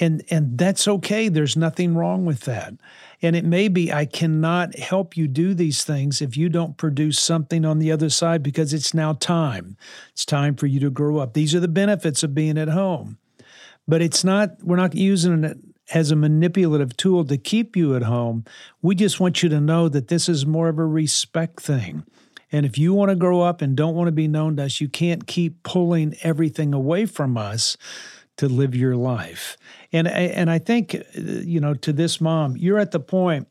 And 0.00 0.24
and 0.30 0.56
that's 0.56 0.88
okay. 0.88 1.28
There's 1.28 1.56
nothing 1.56 1.94
wrong 1.94 2.24
with 2.24 2.40
that. 2.40 2.72
And 3.20 3.36
it 3.36 3.44
may 3.44 3.68
be 3.68 3.92
I 3.92 4.06
cannot 4.06 4.76
help 4.78 5.16
you 5.16 5.28
do 5.28 5.52
these 5.52 5.84
things 5.84 6.22
if 6.22 6.38
you 6.38 6.48
don't 6.48 6.78
produce 6.78 7.20
something 7.20 7.66
on 7.66 7.78
the 7.78 7.92
other 7.92 8.08
side 8.08 8.42
because 8.42 8.72
it's 8.72 8.94
now 8.94 9.12
time. 9.12 9.76
It's 10.12 10.24
time 10.24 10.56
for 10.56 10.66
you 10.66 10.80
to 10.80 10.90
grow 10.90 11.18
up. 11.18 11.34
These 11.34 11.54
are 11.54 11.60
the 11.60 11.68
benefits 11.68 12.22
of 12.22 12.34
being 12.34 12.56
at 12.56 12.68
home. 12.68 13.18
But 13.86 14.00
it's 14.00 14.24
not 14.24 14.56
we're 14.62 14.76
not 14.76 14.94
using 14.94 15.44
it 15.44 15.58
as 15.92 16.10
a 16.10 16.16
manipulative 16.16 16.96
tool 16.96 17.24
to 17.26 17.36
keep 17.36 17.76
you 17.76 17.94
at 17.94 18.02
home. 18.02 18.44
We 18.80 18.94
just 18.94 19.20
want 19.20 19.42
you 19.42 19.48
to 19.50 19.60
know 19.60 19.88
that 19.88 20.08
this 20.08 20.28
is 20.28 20.46
more 20.46 20.68
of 20.68 20.78
a 20.78 20.86
respect 20.86 21.60
thing. 21.60 22.04
And 22.52 22.66
if 22.66 22.78
you 22.78 22.94
want 22.94 23.10
to 23.10 23.16
grow 23.16 23.42
up 23.42 23.60
and 23.62 23.76
don't 23.76 23.94
want 23.94 24.08
to 24.08 24.12
be 24.12 24.28
known 24.28 24.56
to 24.56 24.64
us, 24.64 24.80
you 24.80 24.88
can't 24.88 25.26
keep 25.26 25.62
pulling 25.62 26.16
everything 26.22 26.74
away 26.74 27.06
from 27.06 27.36
us 27.36 27.76
to 28.40 28.48
live 28.48 28.74
your 28.74 28.96
life. 28.96 29.58
And 29.92 30.08
and 30.08 30.50
I 30.50 30.58
think 30.58 30.94
uh, 30.94 31.00
you 31.14 31.60
know 31.60 31.74
to 31.74 31.92
this 31.92 32.20
mom, 32.20 32.56
you're 32.56 32.78
at 32.78 32.90
the 32.90 33.00
point 33.00 33.48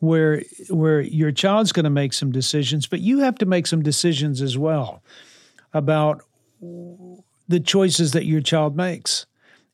where 0.00 0.42
where 0.68 1.00
your 1.00 1.32
child's 1.32 1.72
going 1.72 1.84
to 1.84 1.90
make 1.90 2.12
some 2.12 2.30
decisions, 2.30 2.86
but 2.86 3.00
you 3.00 3.20
have 3.20 3.36
to 3.36 3.46
make 3.46 3.66
some 3.66 3.82
decisions 3.82 4.42
as 4.42 4.58
well 4.58 5.02
about 5.72 6.22
the 6.60 7.60
choices 7.60 8.12
that 8.12 8.26
your 8.26 8.42
child 8.42 8.76
makes. 8.76 9.24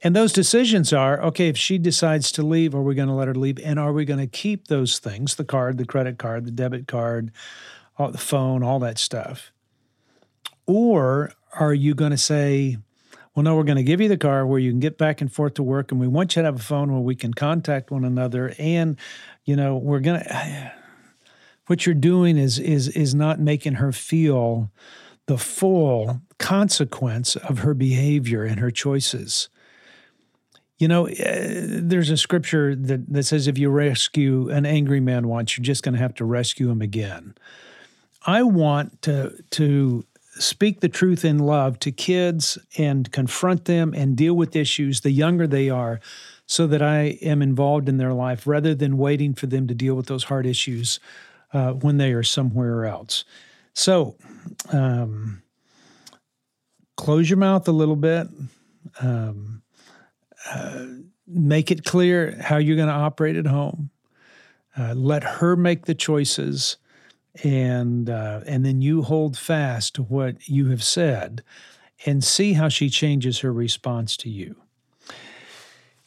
And 0.03 0.15
those 0.15 0.33
decisions 0.33 0.93
are 0.93 1.21
okay, 1.23 1.49
if 1.49 1.57
she 1.57 1.79
decides 1.79 2.31
to 2.33 2.43
leave, 2.43 2.77
are 2.77 2.83
we 2.83 2.95
going 2.95 3.09
to 3.09 3.15
let 3.15 3.27
her 3.27 3.35
leave? 3.35 3.59
And 3.59 3.79
are 3.79 3.93
we 3.93 4.05
going 4.05 4.21
to 4.21 4.29
keep 4.29 4.69
those 4.69 5.01
things 5.01 5.35
the 5.35 5.45
card, 5.45 5.79
the 5.79 5.87
credit 5.87 6.19
card, 6.19 6.45
the 6.45 6.53
debit 6.53 6.87
card, 6.87 7.33
all, 7.99 8.13
the 8.13 8.19
phone, 8.19 8.63
all 8.63 8.79
that 8.81 8.99
stuff? 8.99 9.51
Or 10.67 11.33
are 11.59 11.75
you 11.75 11.95
going 11.95 12.13
to 12.13 12.19
say, 12.19 12.79
well, 13.35 13.43
no, 13.43 13.57
we're 13.57 13.65
going 13.65 13.77
to 13.77 13.83
give 13.83 14.01
you 14.01 14.09
the 14.09 14.17
car 14.17 14.47
where 14.47 14.61
you 14.61 14.71
can 14.71 14.81
get 14.81 14.97
back 14.97 15.21
and 15.21 15.33
forth 15.33 15.55
to 15.55 15.63
work, 15.63 15.91
and 15.91 16.01
we 16.01 16.07
want 16.07 16.37
you 16.37 16.43
to 16.43 16.47
have 16.47 16.57
a 16.57 16.63
phone 16.63 16.93
where 16.93 17.01
we 17.01 17.17
can 17.17 17.35
contact 17.35 17.91
one 17.91 18.05
another. 18.05 18.55
And, 18.59 18.97
you 19.45 19.57
know, 19.57 19.77
we're 19.77 20.01
going 20.01 20.21
to, 20.25 20.73
what 21.67 21.85
you're 21.85 21.95
doing 21.95 22.39
is, 22.39 22.59
is, 22.59 22.89
is 22.89 23.15
not 23.15 23.41
making 23.41 23.75
her 23.75 23.91
feel 23.91 24.71
the 25.27 25.39
full 25.39 26.21
consequence 26.39 27.35
of 27.35 27.61
her 27.61 27.75
behavior 27.75 28.45
and 28.45 28.61
her 28.61 28.71
choices. 28.71 29.49
You 30.79 30.89
know, 30.89 31.09
uh, 31.09 31.13
there's 31.17 32.11
a 32.11 32.17
scripture 32.17 32.75
that, 32.77 33.13
that 33.13 33.23
says 33.25 33.49
if 33.49 33.59
you 33.59 33.71
rescue 33.71 34.51
an 34.51 34.67
angry 34.67 35.01
man 35.01 35.29
once, 35.29 35.57
you're 35.57 35.65
just 35.65 35.83
going 35.83 35.95
to 35.95 36.01
have 36.01 36.15
to 36.17 36.25
rescue 36.25 36.71
him 36.71 36.83
again. 36.83 37.35
I 38.27 38.43
want 38.43 39.03
to 39.03 39.35
to 39.53 40.05
speak 40.39 40.81
the 40.81 40.89
truth 40.89 41.25
in 41.25 41.39
love 41.39 41.79
to 41.81 41.93
kids 41.93 42.59
and 42.77 43.11
confront 43.13 43.67
them 43.67 43.95
and 43.95 44.17
deal 44.17 44.35
with 44.35 44.57
issues 44.57 45.01
the 45.01 45.11
younger 45.11 45.47
they 45.47 45.71
are 45.71 46.01
so 46.47 46.67
that 46.67 46.83
I 46.83 47.19
am 47.23 47.41
involved 47.41 47.89
in 47.89 47.97
their 47.97 48.13
life 48.13 48.47
rather 48.47 48.75
than 48.75 48.99
waiting 48.99 49.35
for 49.35 49.47
them 49.47 49.67
to 49.69 49.75
deal 49.75 49.95
with 49.95 50.07
those 50.07 50.25
hard 50.25 50.47
issues 50.47 51.01
uh, 51.53 51.73
when 51.73 51.97
they 51.97 52.13
are 52.13 52.23
somewhere 52.23 52.85
else. 52.85 53.25
So, 53.73 54.17
um, 54.73 55.43
close 56.97 57.29
your 57.31 57.39
mouth 57.39 57.67
a 57.69 57.73
little 57.73 57.97
bit. 57.97 58.29
Um, 59.01 59.63
uh, 60.51 60.87
make 61.27 61.71
it 61.71 61.85
clear 61.85 62.37
how 62.41 62.59
you're 62.59 62.77
going 62.77 62.89
to 62.89 62.95
operate 62.95 63.37
at 63.37 63.47
home. 63.47 63.91
Uh, 64.77 64.95
let 64.95 65.25
her 65.25 65.57
make 65.57 65.87
the 65.87 65.95
choices, 65.95 66.77
and 67.43 68.09
uh, 68.09 68.41
and 68.47 68.65
then 68.65 68.81
you 68.81 69.03
hold 69.03 69.37
fast 69.37 69.95
to 69.95 70.03
what 70.03 70.49
you 70.49 70.69
have 70.69 70.85
said, 70.85 71.43
and 72.07 72.23
see 72.23 72.53
how 72.53 72.69
she 72.69 72.89
changes 72.89 73.41
her 73.41 73.53
response 73.53 74.17
to 74.19 74.31
you. 74.31 74.57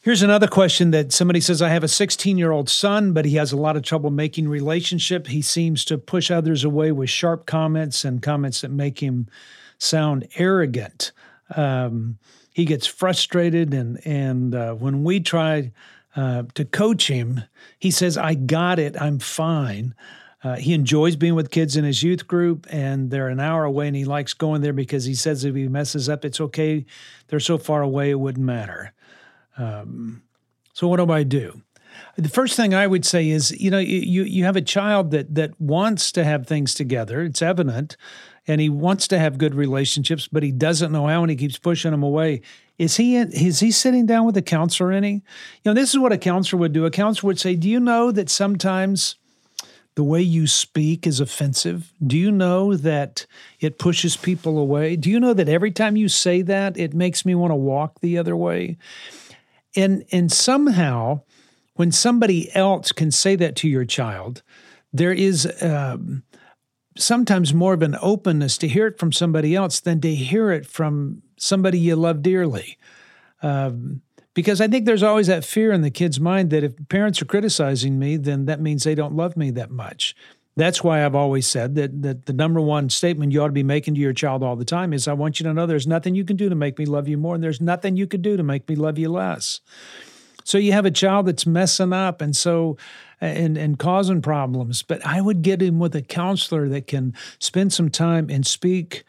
Here's 0.00 0.22
another 0.22 0.46
question 0.46 0.92
that 0.92 1.12
somebody 1.12 1.40
says 1.40 1.60
I 1.60 1.68
have 1.68 1.84
a 1.84 1.88
16 1.88 2.38
year 2.38 2.50
old 2.50 2.70
son, 2.70 3.12
but 3.12 3.24
he 3.24 3.36
has 3.36 3.52
a 3.52 3.56
lot 3.56 3.76
of 3.76 3.82
trouble 3.82 4.10
making 4.10 4.48
relationship. 4.48 5.26
He 5.26 5.42
seems 5.42 5.84
to 5.86 5.98
push 5.98 6.30
others 6.30 6.64
away 6.64 6.92
with 6.92 7.10
sharp 7.10 7.46
comments 7.46 8.04
and 8.04 8.22
comments 8.22 8.60
that 8.62 8.70
make 8.70 9.00
him 9.00 9.26
sound 9.76 10.26
arrogant. 10.36 11.12
Um, 11.54 12.18
he 12.52 12.64
gets 12.64 12.86
frustrated, 12.86 13.74
and 13.74 14.00
and 14.06 14.54
uh, 14.54 14.74
when 14.74 15.04
we 15.04 15.20
try 15.20 15.72
uh, 16.16 16.44
to 16.54 16.64
coach 16.64 17.08
him, 17.08 17.42
he 17.78 17.90
says, 17.90 18.16
"I 18.16 18.34
got 18.34 18.78
it. 18.78 19.00
I'm 19.00 19.18
fine." 19.18 19.94
Uh, 20.44 20.56
he 20.56 20.72
enjoys 20.72 21.16
being 21.16 21.34
with 21.34 21.50
kids 21.50 21.76
in 21.76 21.84
his 21.84 22.02
youth 22.02 22.26
group, 22.28 22.66
and 22.70 23.10
they're 23.10 23.28
an 23.28 23.40
hour 23.40 23.64
away, 23.64 23.88
and 23.88 23.96
he 23.96 24.04
likes 24.04 24.34
going 24.34 24.60
there 24.60 24.72
because 24.72 25.04
he 25.04 25.14
says 25.14 25.44
if 25.44 25.54
he 25.54 25.66
messes 25.66 26.08
up, 26.08 26.24
it's 26.24 26.40
okay. 26.40 26.84
They're 27.26 27.40
so 27.40 27.58
far 27.58 27.82
away, 27.82 28.10
it 28.10 28.20
wouldn't 28.20 28.44
matter. 28.44 28.92
Um, 29.56 30.22
so, 30.72 30.86
what 30.86 30.98
do 30.98 31.10
I 31.10 31.24
do? 31.24 31.62
The 32.16 32.28
first 32.28 32.54
thing 32.56 32.74
I 32.74 32.86
would 32.86 33.04
say 33.04 33.28
is, 33.28 33.50
you 33.60 33.70
know, 33.70 33.78
you 33.78 34.22
you 34.22 34.44
have 34.44 34.54
a 34.54 34.62
child 34.62 35.10
that 35.10 35.34
that 35.34 35.60
wants 35.60 36.12
to 36.12 36.22
have 36.22 36.46
things 36.46 36.72
together. 36.72 37.22
It's 37.22 37.42
evident, 37.42 37.96
and 38.46 38.60
he 38.60 38.68
wants 38.68 39.08
to 39.08 39.18
have 39.18 39.38
good 39.38 39.56
relationships, 39.56 40.28
but 40.30 40.44
he 40.44 40.52
doesn't 40.52 40.92
know 40.92 41.06
how, 41.08 41.22
and 41.22 41.30
he 41.30 41.36
keeps 41.36 41.58
pushing 41.58 41.90
them 41.90 42.04
away. 42.04 42.42
Is 42.78 42.96
he 42.96 43.16
is 43.16 43.58
he 43.58 43.72
sitting 43.72 44.06
down 44.06 44.24
with 44.24 44.36
a 44.36 44.42
counselor? 44.42 44.92
Any? 44.92 45.10
You 45.12 45.22
know, 45.66 45.74
this 45.74 45.90
is 45.90 45.98
what 45.98 46.12
a 46.12 46.18
counselor 46.18 46.60
would 46.60 46.72
do. 46.72 46.84
A 46.86 46.90
counselor 46.92 47.28
would 47.28 47.40
say, 47.40 47.56
"Do 47.56 47.68
you 47.68 47.80
know 47.80 48.12
that 48.12 48.30
sometimes?" 48.30 49.16
The 49.98 50.04
way 50.04 50.22
you 50.22 50.46
speak 50.46 51.08
is 51.08 51.18
offensive? 51.18 51.92
Do 52.06 52.16
you 52.16 52.30
know 52.30 52.76
that 52.76 53.26
it 53.58 53.80
pushes 53.80 54.16
people 54.16 54.56
away? 54.56 54.94
Do 54.94 55.10
you 55.10 55.18
know 55.18 55.34
that 55.34 55.48
every 55.48 55.72
time 55.72 55.96
you 55.96 56.08
say 56.08 56.40
that, 56.42 56.78
it 56.78 56.94
makes 56.94 57.26
me 57.26 57.34
want 57.34 57.50
to 57.50 57.56
walk 57.56 57.98
the 57.98 58.16
other 58.16 58.36
way? 58.36 58.76
And 59.74 60.04
and 60.12 60.30
somehow, 60.30 61.22
when 61.74 61.90
somebody 61.90 62.48
else 62.54 62.92
can 62.92 63.10
say 63.10 63.34
that 63.34 63.56
to 63.56 63.68
your 63.68 63.84
child, 63.84 64.44
there 64.92 65.12
is 65.12 65.52
um, 65.60 66.22
sometimes 66.96 67.52
more 67.52 67.74
of 67.74 67.82
an 67.82 67.96
openness 68.00 68.56
to 68.58 68.68
hear 68.68 68.86
it 68.86 69.00
from 69.00 69.10
somebody 69.10 69.56
else 69.56 69.80
than 69.80 70.00
to 70.02 70.14
hear 70.14 70.52
it 70.52 70.64
from 70.64 71.22
somebody 71.38 71.80
you 71.80 71.96
love 71.96 72.22
dearly. 72.22 72.78
Um, 73.42 74.02
because 74.38 74.60
I 74.60 74.68
think 74.68 74.86
there's 74.86 75.02
always 75.02 75.26
that 75.26 75.44
fear 75.44 75.72
in 75.72 75.82
the 75.82 75.90
kid's 75.90 76.20
mind 76.20 76.50
that 76.50 76.62
if 76.62 76.72
parents 76.88 77.20
are 77.20 77.24
criticizing 77.24 77.98
me, 77.98 78.16
then 78.16 78.44
that 78.44 78.60
means 78.60 78.84
they 78.84 78.94
don't 78.94 79.16
love 79.16 79.36
me 79.36 79.50
that 79.50 79.68
much. 79.68 80.14
That's 80.54 80.84
why 80.84 81.04
I've 81.04 81.16
always 81.16 81.44
said 81.44 81.74
that 81.74 82.02
that 82.02 82.26
the 82.26 82.32
number 82.32 82.60
one 82.60 82.88
statement 82.88 83.32
you 83.32 83.42
ought 83.42 83.48
to 83.48 83.52
be 83.52 83.64
making 83.64 83.96
to 83.96 84.00
your 84.00 84.12
child 84.12 84.44
all 84.44 84.54
the 84.54 84.64
time 84.64 84.92
is 84.92 85.08
I 85.08 85.12
want 85.12 85.40
you 85.40 85.44
to 85.44 85.52
know 85.52 85.66
there's 85.66 85.88
nothing 85.88 86.14
you 86.14 86.24
can 86.24 86.36
do 86.36 86.48
to 86.48 86.54
make 86.54 86.78
me 86.78 86.86
love 86.86 87.08
you 87.08 87.18
more, 87.18 87.34
and 87.34 87.42
there's 87.42 87.60
nothing 87.60 87.96
you 87.96 88.06
could 88.06 88.22
do 88.22 88.36
to 88.36 88.44
make 88.44 88.68
me 88.68 88.76
love 88.76 88.96
you 88.96 89.08
less. 89.08 89.60
So 90.44 90.56
you 90.56 90.70
have 90.70 90.86
a 90.86 90.92
child 90.92 91.26
that's 91.26 91.44
messing 91.44 91.92
up, 91.92 92.20
and 92.20 92.36
so 92.36 92.76
and 93.20 93.58
and 93.58 93.76
causing 93.76 94.22
problems. 94.22 94.84
But 94.84 95.04
I 95.04 95.20
would 95.20 95.42
get 95.42 95.60
him 95.60 95.80
with 95.80 95.96
a 95.96 96.02
counselor 96.02 96.68
that 96.68 96.86
can 96.86 97.12
spend 97.40 97.72
some 97.72 97.88
time 97.88 98.30
and 98.30 98.46
speak, 98.46 99.02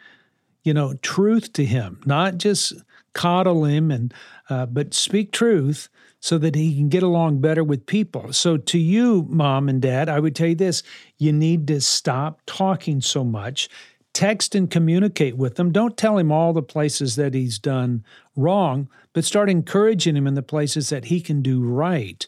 you 0.63 0.73
know, 0.73 0.95
truth 1.03 1.53
to 1.53 1.65
him, 1.65 2.01
not 2.07 2.39
just 2.39 2.73
coddle 3.13 3.65
him 3.65 3.91
and 3.91 4.13
uh, 4.49 4.65
but 4.65 4.93
speak 4.93 5.31
truth 5.31 5.89
so 6.19 6.37
that 6.37 6.55
he 6.55 6.75
can 6.75 6.89
get 6.89 7.03
along 7.03 7.39
better 7.39 7.63
with 7.63 7.85
people. 7.85 8.33
So 8.33 8.57
to 8.57 8.77
you, 8.77 9.25
mom 9.29 9.69
and 9.69 9.81
dad, 9.81 10.09
I 10.09 10.19
would 10.19 10.35
tell 10.35 10.47
you 10.47 10.55
this: 10.55 10.83
you 11.17 11.31
need 11.31 11.67
to 11.67 11.81
stop 11.81 12.41
talking 12.45 13.01
so 13.01 13.23
much. 13.23 13.69
Text 14.11 14.55
and 14.55 14.69
communicate 14.69 15.37
with 15.37 15.59
him. 15.59 15.71
Don't 15.71 15.95
tell 15.95 16.17
him 16.17 16.31
all 16.31 16.51
the 16.51 16.63
places 16.63 17.15
that 17.15 17.35
he's 17.35 17.59
done 17.59 18.03
wrong, 18.35 18.89
but 19.13 19.23
start 19.23 19.49
encouraging 19.49 20.15
him 20.15 20.25
in 20.25 20.33
the 20.33 20.41
places 20.41 20.89
that 20.89 21.05
he 21.05 21.21
can 21.21 21.41
do 21.41 21.61
right. 21.61 22.25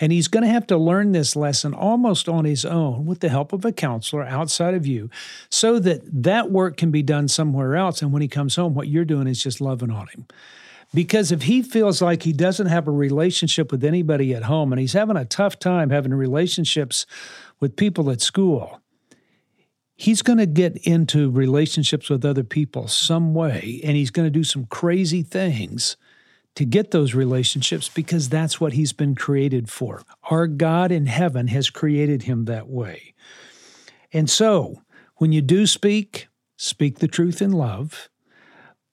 And 0.00 0.10
he's 0.12 0.28
going 0.28 0.42
to 0.42 0.50
have 0.50 0.66
to 0.68 0.76
learn 0.76 1.12
this 1.12 1.36
lesson 1.36 1.72
almost 1.72 2.28
on 2.28 2.44
his 2.44 2.64
own 2.64 3.06
with 3.06 3.20
the 3.20 3.28
help 3.28 3.52
of 3.52 3.64
a 3.64 3.72
counselor 3.72 4.24
outside 4.24 4.74
of 4.74 4.86
you 4.86 5.08
so 5.50 5.78
that 5.78 6.02
that 6.22 6.50
work 6.50 6.76
can 6.76 6.90
be 6.90 7.02
done 7.02 7.28
somewhere 7.28 7.76
else. 7.76 8.02
And 8.02 8.12
when 8.12 8.22
he 8.22 8.28
comes 8.28 8.56
home, 8.56 8.74
what 8.74 8.88
you're 8.88 9.04
doing 9.04 9.26
is 9.26 9.42
just 9.42 9.60
loving 9.60 9.90
on 9.90 10.08
him. 10.08 10.26
Because 10.92 11.32
if 11.32 11.42
he 11.42 11.62
feels 11.62 12.00
like 12.00 12.22
he 12.22 12.32
doesn't 12.32 12.68
have 12.68 12.86
a 12.86 12.92
relationship 12.92 13.72
with 13.72 13.84
anybody 13.84 14.34
at 14.34 14.44
home 14.44 14.72
and 14.72 14.80
he's 14.80 14.92
having 14.92 15.16
a 15.16 15.24
tough 15.24 15.58
time 15.58 15.90
having 15.90 16.14
relationships 16.14 17.04
with 17.58 17.76
people 17.76 18.10
at 18.10 18.20
school, 18.20 18.80
he's 19.96 20.22
going 20.22 20.38
to 20.38 20.46
get 20.46 20.76
into 20.86 21.30
relationships 21.30 22.08
with 22.08 22.24
other 22.24 22.44
people 22.44 22.86
some 22.86 23.34
way 23.34 23.80
and 23.82 23.96
he's 23.96 24.10
going 24.10 24.26
to 24.26 24.30
do 24.30 24.44
some 24.44 24.66
crazy 24.66 25.22
things 25.22 25.96
to 26.56 26.64
get 26.64 26.90
those 26.90 27.14
relationships 27.14 27.88
because 27.88 28.28
that's 28.28 28.60
what 28.60 28.74
he's 28.74 28.92
been 28.92 29.14
created 29.14 29.68
for. 29.68 30.02
Our 30.30 30.46
God 30.46 30.92
in 30.92 31.06
heaven 31.06 31.48
has 31.48 31.70
created 31.70 32.22
him 32.22 32.44
that 32.44 32.68
way. 32.68 33.14
And 34.12 34.30
so, 34.30 34.82
when 35.16 35.32
you 35.32 35.42
do 35.42 35.66
speak, 35.66 36.28
speak 36.56 36.98
the 36.98 37.08
truth 37.08 37.42
in 37.42 37.52
love. 37.52 38.08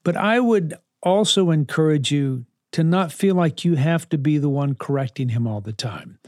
But 0.03 0.18
I 0.18 0.39
would 0.39 0.74
also 1.03 1.51
encourage 1.51 2.12
you 2.12 2.46
to 2.72 2.84
not 2.84 3.12
feel 3.12 3.36
like 3.36 3.65
you 3.65 3.75
have 3.75 4.08
to 4.10 4.18
be 4.18 4.38
the 4.38 4.50
one 4.50 4.75
correcting 4.75 5.30
him 5.30 5.46
all 5.46 5.62
the 5.62 5.74
time. 5.74 6.20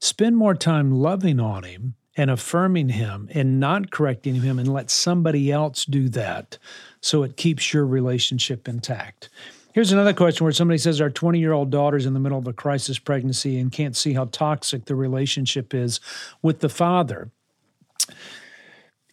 Spend 0.00 0.36
more 0.36 0.54
time 0.54 0.92
loving 0.92 1.38
on 1.38 1.62
him 1.62 1.94
and 2.16 2.30
affirming 2.30 2.88
him 2.88 3.28
and 3.32 3.60
not 3.60 3.90
correcting 3.90 4.36
him 4.36 4.58
and 4.58 4.72
let 4.72 4.90
somebody 4.90 5.52
else 5.52 5.84
do 5.84 6.08
that 6.08 6.58
so 7.00 7.22
it 7.22 7.36
keeps 7.36 7.72
your 7.72 7.86
relationship 7.86 8.66
intact. 8.66 9.28
Here's 9.72 9.92
another 9.92 10.14
question 10.14 10.44
where 10.44 10.52
somebody 10.52 10.78
says 10.78 11.00
our 11.00 11.10
20 11.10 11.38
year 11.38 11.52
old 11.52 11.70
daughter's 11.70 12.04
in 12.04 12.12
the 12.12 12.20
middle 12.20 12.38
of 12.38 12.46
a 12.48 12.52
crisis 12.52 12.98
pregnancy 12.98 13.58
and 13.58 13.70
can't 13.70 13.96
see 13.96 14.14
how 14.14 14.24
toxic 14.26 14.86
the 14.86 14.96
relationship 14.96 15.72
is 15.72 16.00
with 16.42 16.58
the 16.58 16.68
father. 16.68 17.30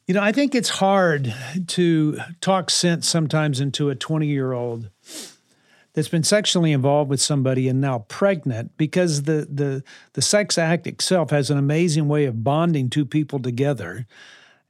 You 0.08 0.16
know, 0.16 0.22
I 0.22 0.32
think 0.32 0.56
it's 0.56 0.70
hard 0.70 1.34
to 1.68 2.18
talk 2.42 2.72
sense 2.72 3.08
sometimes 3.08 3.60
into 3.60 3.90
a 3.90 3.96
20 3.96 4.26
year 4.26 4.54
old 4.54 4.90
that's 5.94 6.08
been 6.08 6.24
sexually 6.24 6.72
involved 6.72 7.10
with 7.10 7.22
somebody 7.22 7.68
and 7.68 7.80
now 7.80 8.00
pregnant 8.08 8.76
because 8.78 9.24
the 9.24 9.48
the 9.52 9.84
the 10.14 10.22
sex 10.24 10.58
act 10.58 10.88
itself 10.88 11.30
has 11.30 11.52
an 11.52 11.60
amazing 11.60 12.08
way 12.08 12.26
of 12.26 12.44
bonding 12.44 12.90
two 12.90 13.06
people 13.06 13.40
together. 13.40 14.08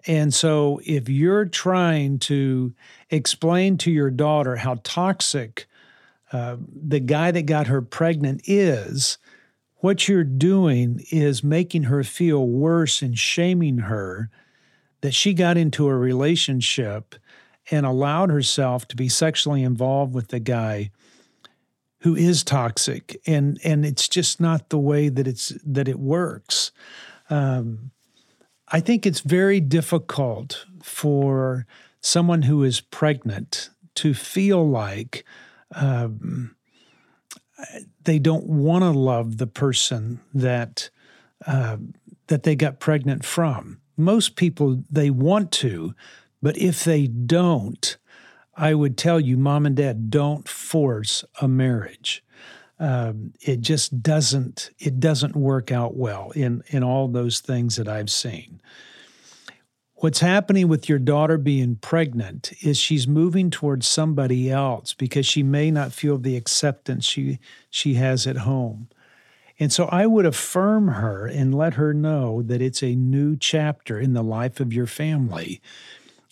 And 0.05 0.33
so 0.33 0.81
if 0.85 1.07
you're 1.07 1.45
trying 1.45 2.19
to 2.19 2.73
explain 3.09 3.77
to 3.79 3.91
your 3.91 4.09
daughter 4.09 4.57
how 4.57 4.79
toxic 4.83 5.67
uh, 6.31 6.57
the 6.59 6.99
guy 6.99 7.31
that 7.31 7.43
got 7.43 7.67
her 7.67 7.81
pregnant 7.81 8.41
is, 8.45 9.17
what 9.77 10.07
you're 10.07 10.23
doing 10.23 11.03
is 11.11 11.43
making 11.43 11.83
her 11.83 12.03
feel 12.03 12.47
worse 12.47 13.01
and 13.01 13.17
shaming 13.17 13.79
her 13.79 14.29
that 15.01 15.13
she 15.13 15.33
got 15.33 15.57
into 15.57 15.87
a 15.87 15.95
relationship 15.95 17.15
and 17.69 17.85
allowed 17.85 18.29
herself 18.31 18.87
to 18.87 18.95
be 18.95 19.07
sexually 19.07 19.63
involved 19.63 20.13
with 20.13 20.29
the 20.29 20.39
guy 20.39 20.89
who 21.99 22.15
is 22.15 22.43
toxic. 22.43 23.19
And 23.27 23.59
and 23.63 23.85
it's 23.85 24.07
just 24.07 24.39
not 24.39 24.69
the 24.69 24.77
way 24.79 25.09
that 25.09 25.27
it's 25.27 25.49
that 25.63 25.87
it 25.87 25.99
works. 25.99 26.71
Um, 27.29 27.91
i 28.69 28.79
think 28.79 29.05
it's 29.05 29.21
very 29.21 29.59
difficult 29.59 30.65
for 30.83 31.65
someone 32.01 32.43
who 32.43 32.63
is 32.63 32.79
pregnant 32.79 33.69
to 33.95 34.13
feel 34.13 34.67
like 34.67 35.25
um, 35.75 36.55
they 38.03 38.19
don't 38.19 38.45
want 38.45 38.83
to 38.83 38.91
love 38.91 39.37
the 39.37 39.47
person 39.47 40.19
that 40.33 40.89
uh, 41.45 41.77
that 42.27 42.43
they 42.43 42.55
got 42.55 42.79
pregnant 42.79 43.25
from. 43.25 43.79
Most 43.95 44.35
people 44.35 44.83
they 44.89 45.09
want 45.09 45.51
to, 45.53 45.93
but 46.41 46.57
if 46.57 46.83
they 46.83 47.07
don't, 47.07 47.97
I 48.55 48.73
would 48.73 48.97
tell 48.97 49.19
you, 49.19 49.37
mom 49.37 49.65
and 49.65 49.75
dad, 49.75 50.09
don't 50.09 50.47
force 50.47 51.23
a 51.41 51.47
marriage. 51.47 52.23
Um, 52.79 53.33
it 53.41 53.61
just 53.61 54.03
doesn't 54.03 54.69
it 54.77 54.99
doesn't 54.99 55.35
work 55.35 55.71
out 55.71 55.95
well 55.95 56.31
in 56.31 56.63
in 56.67 56.83
all 56.83 57.07
those 57.07 57.39
things 57.39 57.75
that 57.77 57.87
I've 57.87 58.09
seen. 58.09 58.61
What's 59.99 60.19
happening 60.19 60.67
with 60.67 60.87
your 60.87 60.99
daughter 60.99 61.39
being 61.39 61.77
pregnant 61.77 62.53
is 62.61 62.77
she's 62.77 63.07
moving 63.07 63.49
towards 63.49 63.87
somebody 63.87 64.51
else 64.51 64.93
because 64.93 65.25
she 65.25 65.41
may 65.41 65.71
not 65.71 65.91
feel 65.91 66.19
the 66.19 66.37
acceptance 66.37 67.03
she 67.03 67.39
she 67.71 67.95
has 67.95 68.27
at 68.27 68.37
home. 68.37 68.89
And 69.59 69.73
so 69.73 69.85
I 69.85 70.05
would 70.05 70.27
affirm 70.27 70.89
her 70.89 71.25
and 71.25 71.55
let 71.55 71.73
her 71.75 71.95
know 71.95 72.43
that 72.43 72.61
it's 72.61 72.83
a 72.83 72.93
new 72.93 73.35
chapter 73.35 73.99
in 73.99 74.13
the 74.13 74.21
life 74.21 74.59
of 74.59 74.71
your 74.71 74.85
family 74.85 75.61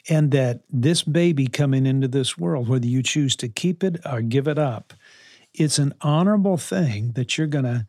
and 0.08 0.30
that 0.30 0.62
this 0.70 1.02
baby 1.02 1.48
coming 1.48 1.88
into 1.88 2.08
this 2.08 2.38
world, 2.38 2.70
whether 2.70 2.86
you 2.86 3.02
choose 3.02 3.36
to 3.38 3.50
keep 3.50 3.84
it 3.84 4.00
or 4.06 4.22
give 4.22 4.48
it 4.48 4.60
up, 4.60 4.94
it's 5.56 5.80
an 5.80 5.94
honorable 6.02 6.58
thing 6.58 7.14
that 7.14 7.36
you're 7.36 7.48
going 7.48 7.66
to 7.66 7.88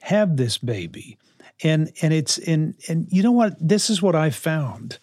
have 0.00 0.38
this 0.38 0.56
baby. 0.56 1.18
And 1.62 1.92
and 2.00 2.14
it's 2.14 2.38
and 2.38 2.74
and 2.88 3.08
you 3.10 3.22
know 3.22 3.32
what? 3.32 3.56
This 3.60 3.90
is 3.90 4.00
what 4.00 4.14
I 4.14 4.30
found. 4.30 4.98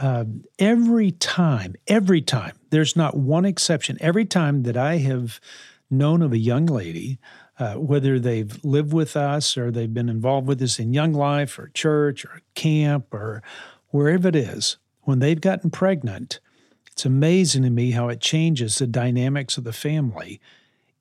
Uh, 0.00 0.24
every 0.58 1.10
time, 1.12 1.74
every 1.86 2.22
time, 2.22 2.56
there's 2.70 2.96
not 2.96 3.16
one 3.16 3.44
exception. 3.44 3.98
Every 4.00 4.24
time 4.24 4.62
that 4.62 4.76
I 4.76 4.96
have 4.96 5.40
known 5.90 6.22
of 6.22 6.32
a 6.32 6.38
young 6.38 6.64
lady, 6.64 7.18
uh, 7.58 7.74
whether 7.74 8.18
they've 8.18 8.64
lived 8.64 8.94
with 8.94 9.14
us 9.14 9.58
or 9.58 9.70
they've 9.70 9.92
been 9.92 10.08
involved 10.08 10.48
with 10.48 10.62
us 10.62 10.78
in 10.78 10.94
Young 10.94 11.12
Life 11.12 11.58
or 11.58 11.68
church 11.74 12.24
or 12.24 12.40
camp 12.54 13.12
or 13.12 13.42
wherever 13.88 14.28
it 14.28 14.36
is, 14.36 14.78
when 15.02 15.18
they've 15.18 15.40
gotten 15.40 15.70
pregnant, 15.70 16.40
it's 16.90 17.04
amazing 17.04 17.62
to 17.64 17.70
me 17.70 17.90
how 17.90 18.08
it 18.08 18.20
changes 18.20 18.78
the 18.78 18.86
dynamics 18.86 19.58
of 19.58 19.64
the 19.64 19.72
family 19.72 20.40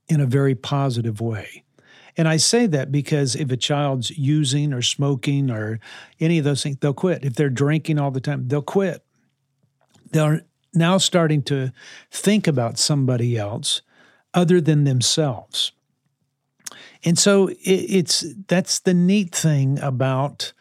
in 0.09 0.19
a 0.19 0.25
very 0.25 0.55
positive 0.55 1.21
way. 1.21 1.63
And 2.19 2.27
I 2.27 2.35
say 2.35 2.67
that 2.67 2.91
because 2.91 3.33
if 3.33 3.49
a 3.49 3.55
child's 3.55 4.09
using 4.09 4.73
or 4.73 4.81
smoking 4.81 5.49
or 5.49 5.79
any 6.19 6.37
of 6.37 6.43
those 6.43 6.61
things, 6.61 6.75
they'll 6.81 6.93
quit. 6.93 7.23
If 7.23 7.35
they're 7.35 7.49
drinking 7.49 7.97
all 7.97 8.11
the 8.11 8.19
time, 8.19 8.49
they'll 8.49 8.61
quit. 8.61 9.05
They're 10.11 10.41
now 10.73 10.97
starting 10.97 11.41
to 11.43 11.71
think 12.11 12.45
about 12.45 12.77
somebody 12.77 13.37
else 13.37 13.81
other 14.33 14.59
than 14.59 14.83
themselves. 14.83 15.71
And 17.05 17.17
so 17.17 17.47
it, 17.47 17.57
it's 17.63 18.25
that's 18.47 18.79
the 18.79 18.93
neat 18.93 19.33
thing 19.33 19.79
about 19.79 20.51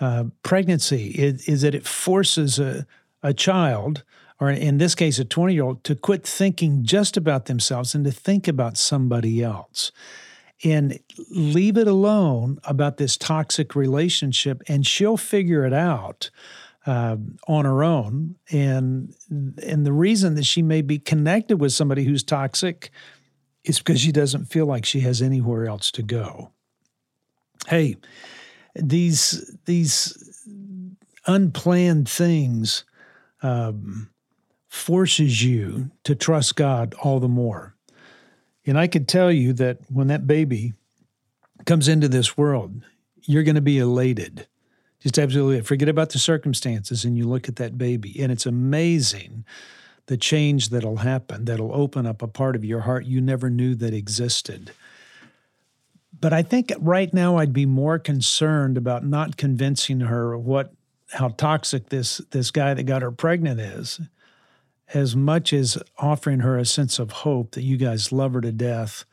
uh, 0.00 0.24
pregnancy 0.42 1.12
is, 1.12 1.48
is, 1.48 1.62
that 1.62 1.74
it 1.74 1.86
forces 1.86 2.58
a, 2.58 2.86
a 3.22 3.32
child, 3.32 4.04
or 4.38 4.50
in 4.50 4.76
this 4.76 4.94
case, 4.94 5.18
a 5.18 5.24
20 5.24 5.54
year 5.54 5.64
old, 5.64 5.84
to 5.84 5.94
quit 5.94 6.26
thinking 6.26 6.84
just 6.84 7.16
about 7.16 7.46
themselves 7.46 7.94
and 7.94 8.04
to 8.04 8.12
think 8.12 8.46
about 8.46 8.76
somebody 8.76 9.42
else 9.42 9.90
and 10.64 10.98
leave 11.30 11.76
it 11.76 11.86
alone 11.86 12.58
about 12.64 12.96
this 12.96 13.16
toxic 13.16 13.74
relationship, 13.74 14.62
and 14.68 14.86
she'll 14.86 15.16
figure 15.16 15.64
it 15.64 15.72
out. 15.72 16.30
Uh, 16.86 17.18
on 17.46 17.66
her 17.66 17.84
own, 17.84 18.34
and 18.50 19.14
and 19.30 19.84
the 19.84 19.92
reason 19.92 20.36
that 20.36 20.46
she 20.46 20.62
may 20.62 20.80
be 20.80 20.98
connected 20.98 21.58
with 21.58 21.70
somebody 21.70 22.02
who's 22.02 22.22
toxic 22.22 22.90
is 23.64 23.78
because 23.78 24.00
she 24.00 24.10
doesn't 24.10 24.46
feel 24.46 24.64
like 24.64 24.86
she 24.86 25.00
has 25.00 25.20
anywhere 25.20 25.66
else 25.66 25.90
to 25.90 26.02
go. 26.02 26.50
Hey, 27.66 27.96
these 28.74 29.54
these 29.66 30.16
unplanned 31.26 32.08
things 32.08 32.84
um, 33.42 34.10
forces 34.68 35.44
you 35.44 35.90
to 36.04 36.14
trust 36.14 36.56
God 36.56 36.94
all 37.02 37.20
the 37.20 37.28
more. 37.28 37.74
And 38.68 38.78
I 38.78 38.86
could 38.86 39.08
tell 39.08 39.32
you 39.32 39.54
that 39.54 39.78
when 39.88 40.08
that 40.08 40.26
baby 40.26 40.74
comes 41.64 41.88
into 41.88 42.06
this 42.06 42.36
world, 42.36 42.82
you're 43.22 43.42
going 43.42 43.54
to 43.54 43.60
be 43.62 43.78
elated. 43.78 44.46
Just 45.00 45.18
absolutely 45.18 45.62
forget 45.62 45.88
about 45.88 46.10
the 46.10 46.18
circumstances 46.18 47.04
and 47.04 47.16
you 47.16 47.26
look 47.26 47.48
at 47.48 47.56
that 47.56 47.78
baby. 47.78 48.20
And 48.20 48.30
it's 48.30 48.46
amazing 48.46 49.44
the 50.06 50.18
change 50.18 50.68
that'll 50.68 50.96
happen, 50.96 51.46
that'll 51.46 51.74
open 51.74 52.06
up 52.06 52.22
a 52.22 52.26
part 52.26 52.56
of 52.56 52.64
your 52.64 52.80
heart 52.80 53.06
you 53.06 53.20
never 53.20 53.48
knew 53.48 53.74
that 53.74 53.94
existed. 53.94 54.72
But 56.20 56.32
I 56.32 56.42
think 56.42 56.72
right 56.78 57.12
now 57.14 57.36
I'd 57.36 57.52
be 57.52 57.66
more 57.66 57.98
concerned 57.98 58.76
about 58.76 59.04
not 59.04 59.36
convincing 59.36 60.00
her 60.00 60.36
what 60.36 60.72
how 61.12 61.28
toxic 61.28 61.88
this 61.88 62.18
this 62.32 62.50
guy 62.50 62.74
that 62.74 62.82
got 62.82 63.00
her 63.00 63.12
pregnant 63.12 63.60
is 63.60 64.00
as 64.94 65.14
much 65.14 65.52
as 65.52 65.78
offering 65.98 66.40
her 66.40 66.56
a 66.56 66.64
sense 66.64 66.98
of 66.98 67.10
hope 67.10 67.52
that 67.52 67.62
you 67.62 67.76
guys 67.76 68.12
love 68.12 68.32
her 68.32 68.40
to 68.40 68.52
death, 68.52 69.04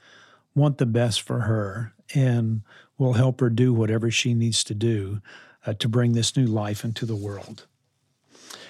want 0.54 0.78
the 0.78 0.86
best 0.86 1.22
for 1.22 1.42
her, 1.42 1.94
and 2.14 2.62
will 2.98 3.14
help 3.14 3.42
her 3.42 3.50
do 3.50 3.74
whatever 3.74 4.10
she 4.10 4.34
needs 4.34 4.64
to 4.64 4.74
do 4.74 5.22
uh, 5.66 5.74
to 5.74 5.90
bring 5.90 6.14
this 6.14 6.38
new 6.38 6.46
life 6.46 6.86
into 6.86 7.06
the 7.06 7.16
world. 7.16 7.66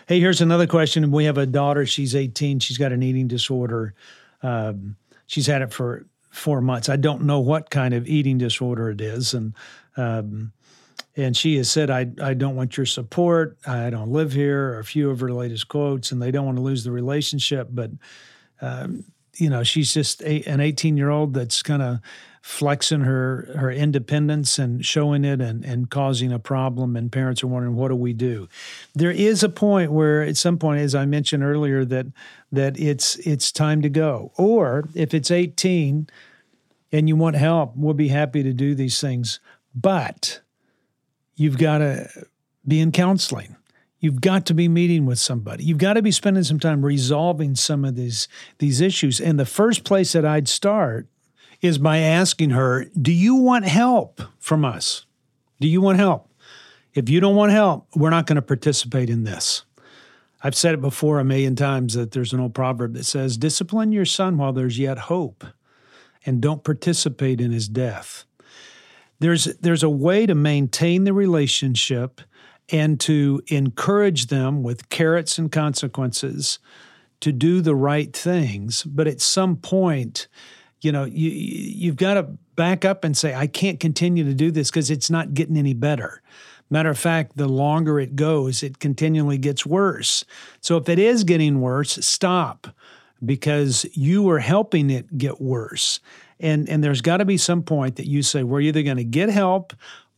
Hey, 0.08 0.20
here's 0.20 0.42
another 0.42 0.68
question. 0.68 1.12
We 1.12 1.26
have 1.26 1.38
a 1.38 1.46
daughter. 1.46 1.86
She's 1.86 2.16
18. 2.16 2.60
She's 2.60 2.78
got 2.78 2.92
an 2.92 3.04
eating 3.04 3.28
disorder. 3.28 3.94
Um, 4.44 4.96
she's 5.26 5.48
had 5.48 5.62
it 5.62 5.74
for 5.74 6.06
four 6.30 6.62
months. 6.62 6.90
I 6.90 6.96
don't 6.96 7.24
know 7.24 7.40
what 7.40 7.70
kind 7.70 7.94
of 7.94 8.08
eating 8.08 8.38
disorder 8.38 8.90
it 8.90 9.02
is, 9.02 9.34
and 9.34 9.54
um, 9.98 10.52
and 11.18 11.36
she 11.36 11.56
has 11.58 11.70
said, 11.70 11.90
I, 11.90 12.08
I 12.22 12.34
don't 12.34 12.56
want 12.56 12.76
your 12.76 12.86
support. 12.86 13.58
I 13.66 13.90
don't 13.90 14.12
live 14.12 14.34
here, 14.34 14.78
a 14.80 14.84
few 14.84 15.10
of 15.10 15.22
her 15.22 15.32
latest 15.32 15.68
quotes, 15.68 16.12
and 16.12 16.22
they 16.22 16.32
don't 16.32 16.46
want 16.46 16.58
to 16.58 16.64
lose 16.64 16.84
the 16.84 16.92
relationship. 16.92 17.70
But, 17.72 17.92
um, 18.62 19.06
you 19.38 19.50
know, 19.50 19.64
she's 19.64 19.94
just 19.94 20.22
a, 20.24 20.44
an 20.44 20.60
18 20.60 20.98
year 20.98 21.10
old 21.10 21.34
that's 21.34 21.64
kind 21.64 21.82
of 21.82 22.00
flexing 22.42 23.02
her, 23.02 23.50
her 23.56 23.72
independence 23.72 24.60
and 24.60 24.86
showing 24.86 25.24
it 25.24 25.42
and, 25.42 25.64
and 25.64 25.90
causing 25.90 26.34
a 26.34 26.40
problem. 26.40 26.98
And 26.98 27.12
parents 27.12 27.42
are 27.44 27.48
wondering, 27.48 27.76
what 27.76 27.88
do 27.88 27.96
we 27.96 28.14
do? 28.14 28.50
There 28.94 29.12
is 29.12 29.42
a 29.42 29.50
point 29.50 29.94
where, 29.94 30.22
at 30.22 30.38
some 30.38 30.58
point, 30.58 30.82
as 30.82 30.94
I 30.94 31.06
mentioned 31.06 31.44
earlier, 31.44 31.86
that 31.86 32.08
that 32.52 32.80
it's 32.80 33.16
it's 33.18 33.52
time 33.52 33.82
to 33.82 33.90
go. 33.90 34.32
Or 34.38 34.88
if 34.94 35.14
it's 35.14 35.32
18 35.32 36.08
and 36.92 37.08
you 37.08 37.16
want 37.16 37.36
help, 37.36 37.74
we'll 37.76 37.94
be 37.94 38.10
happy 38.10 38.44
to 38.44 38.54
do 38.54 38.76
these 38.76 39.00
things. 39.02 39.40
But 39.74 40.42
You've 41.36 41.58
got 41.58 41.80
to 41.80 42.10
be 42.68 42.80
in 42.80 42.92
counseling. 42.92 43.56
You've 44.00 44.22
got 44.22 44.46
to 44.48 44.54
be 44.54 44.68
meeting 44.68 45.06
with 45.06 45.20
somebody. 45.20 45.64
You've 45.64 45.78
got 45.78 45.94
to 45.94 46.02
be 46.02 46.12
spending 46.12 46.44
some 46.44 46.60
time 46.60 46.86
resolving 46.86 47.56
some 47.56 47.84
of 47.84 47.96
these 47.96 48.28
these 48.60 48.82
issues. 48.82 49.20
And 49.20 49.40
the 49.40 49.46
first 49.46 49.84
place 49.84 50.14
that 50.14 50.26
I'd 50.26 50.48
start 50.48 51.08
is 51.62 51.78
by 51.78 51.98
asking 51.98 52.52
her, 52.52 52.86
Do 53.00 53.12
you 53.12 53.36
want 53.36 53.66
help 53.66 54.22
from 54.40 54.64
us? 54.64 55.06
Do 55.60 55.68
you 55.68 55.82
want 55.82 55.98
help? 55.98 56.30
If 56.94 57.10
you 57.10 57.20
don't 57.20 57.36
want 57.36 57.52
help, 57.52 57.88
we're 57.96 58.10
not 58.10 58.26
going 58.26 58.38
to 58.38 58.42
participate 58.42 59.10
in 59.10 59.24
this. 59.24 59.64
I've 60.42 60.56
said 60.56 60.76
it 60.76 60.82
before 60.82 61.20
a 61.20 61.26
million 61.26 61.56
times 61.56 61.96
that 61.96 62.12
there's 62.12 62.32
an 62.32 62.40
old 62.40 62.54
proverb 62.54 62.94
that 62.94 63.06
says, 63.06 63.38
Discipline 63.38 63.92
your 63.92 64.06
son 64.06 64.38
while 64.38 64.54
there's 64.54 64.78
yet 64.78 64.98
hope, 64.98 65.44
and 66.26 66.42
don't 66.42 66.64
participate 66.64 67.42
in 67.42 67.52
his 67.52 67.68
death. 67.68 68.26
There's, 69.20 69.46
there's 69.46 69.84
a 69.84 69.90
way 69.90 70.26
to 70.26 70.36
maintain 70.36 71.04
the 71.04 71.14
relationship 71.14 72.22
and 72.70 73.00
to 73.02 73.42
encourage 73.48 74.28
them 74.28 74.64
with 74.64 74.90
carrots 74.90 75.38
and 75.38 75.52
consequences 75.52 76.60
to 77.22 77.32
do 77.32 77.62
the 77.62 77.76
right 77.76 78.16
things. 78.16 78.84
But 78.84 79.08
at 79.08 79.22
some 79.22 79.56
point, 79.58 80.28
you 80.82 80.92
know, 80.92 81.06
you, 81.06 81.30
you've 81.30 81.96
got 81.96 82.16
to 82.16 82.24
back 82.56 82.86
up 82.86 83.04
and 83.04 83.16
say, 83.16 83.34
I 83.34 83.48
can't 83.48 83.80
continue 83.80 84.24
to 84.24 84.34
do 84.34 84.52
this 84.52 84.70
because 84.70 84.90
it's 84.90 85.10
not 85.10 85.34
getting 85.34 85.58
any 85.58 85.74
better. 85.74 86.22
Matter 86.70 86.90
of 86.90 86.98
fact, 86.98 87.38
the 87.38 87.48
longer 87.48 88.00
it 88.00 88.16
goes, 88.16 88.64
it 88.64 88.80
continually 88.80 89.38
gets 89.38 89.66
worse. 89.66 90.26
So 90.62 90.78
if 90.78 90.90
it 90.90 90.98
is 90.98 91.24
getting 91.24 91.62
worse, 91.62 91.94
stop 92.06 92.68
because 93.24 93.86
you 93.94 94.30
are 94.30 94.40
helping 94.40 94.90
it 94.90 95.18
get 95.18 95.40
worse. 95.40 96.00
And, 96.40 96.70
and 96.70 96.84
there's 96.84 97.02
got 97.02 97.18
to 97.18 97.26
be 97.26 97.38
some 97.38 97.64
point 97.64 97.96
that 97.96 98.08
you 98.08 98.22
say, 98.22 98.44
we're 98.44 98.62
either 98.62 98.84
going 98.84 98.98
to 98.98 99.04
get 99.04 99.30
help 99.30 99.74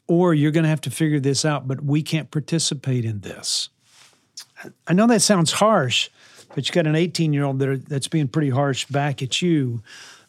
or 0.08 0.34
you're 0.34 0.52
going 0.52 0.64
to 0.64 0.70
have 0.70 0.82
to 0.82 0.92
figure 0.92 1.20
this 1.20 1.46
out, 1.46 1.68
but 1.68 1.84
we 1.84 2.02
can't 2.02 2.32
participate 2.32 3.06
in 3.06 3.20
this. 3.20 3.70
I 4.88 4.94
know 4.94 5.08
that 5.08 5.22
sounds 5.22 5.52
harsh, 5.52 6.10
but 6.56 6.68
you 6.68 6.74
got 6.74 6.88
an 6.88 6.96
18 6.96 7.34
year 7.34 7.44
old 7.44 7.60
that 7.60 7.86
that's 7.88 8.08
being 8.08 8.28
pretty 8.28 8.50
harsh 8.50 8.86
back 8.86 9.22
at 9.22 9.42
you, 9.42 9.84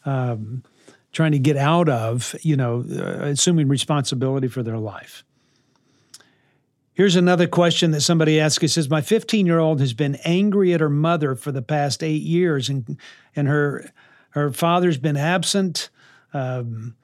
um, 0.05 0.63
trying 1.11 1.31
to 1.31 1.39
get 1.39 1.57
out 1.57 1.89
of, 1.89 2.35
you 2.41 2.55
know, 2.55 2.85
uh, 2.87 3.25
assuming 3.25 3.67
responsibility 3.67 4.47
for 4.47 4.61
their 4.61 4.77
life. 4.77 5.23
Here's 6.93 7.15
another 7.15 7.47
question 7.47 7.91
that 7.91 8.01
somebody 8.01 8.39
asked. 8.41 8.61
It 8.61 8.67
says, 8.67 8.89
My 8.89 9.01
15 9.01 9.45
year 9.45 9.57
old 9.57 9.79
has 9.79 9.93
been 9.93 10.15
angry 10.25 10.73
at 10.73 10.81
her 10.81 10.89
mother 10.89 11.33
for 11.33 11.51
the 11.51 11.61
past 11.61 12.03
eight 12.03 12.21
years, 12.21 12.67
and, 12.67 12.97
and 13.35 13.47
her, 13.47 13.89
her 14.31 14.51
father's 14.51 14.97
been 14.97 15.17
absent. 15.17 15.89
Um, 16.33 16.95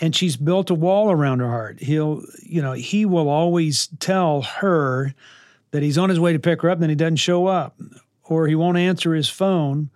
and 0.00 0.14
she's 0.14 0.36
built 0.36 0.70
a 0.70 0.74
wall 0.74 1.10
around 1.10 1.40
her 1.40 1.48
heart. 1.48 1.80
He'll, 1.80 2.22
you 2.42 2.62
know, 2.62 2.72
he 2.72 3.04
will 3.04 3.28
always 3.28 3.88
tell 3.98 4.42
her 4.42 5.14
that 5.70 5.82
he's 5.82 5.98
on 5.98 6.08
his 6.08 6.20
way 6.20 6.32
to 6.32 6.38
pick 6.38 6.62
her 6.62 6.70
up, 6.70 6.76
and 6.76 6.82
then 6.82 6.90
he 6.90 6.96
doesn't 6.96 7.16
show 7.16 7.46
up, 7.46 7.78
or 8.24 8.46
he 8.46 8.54
won't 8.54 8.78
answer 8.78 9.14
his 9.14 9.28
phone. 9.28 9.90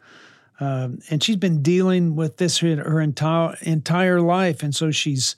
Um, 0.60 1.00
and 1.10 1.22
she's 1.22 1.36
been 1.36 1.62
dealing 1.62 2.14
with 2.14 2.36
this 2.36 2.58
her, 2.58 2.76
her 2.76 3.00
entire 3.00 3.56
entire 3.62 4.20
life, 4.20 4.62
and 4.62 4.74
so 4.74 4.90
she's 4.90 5.34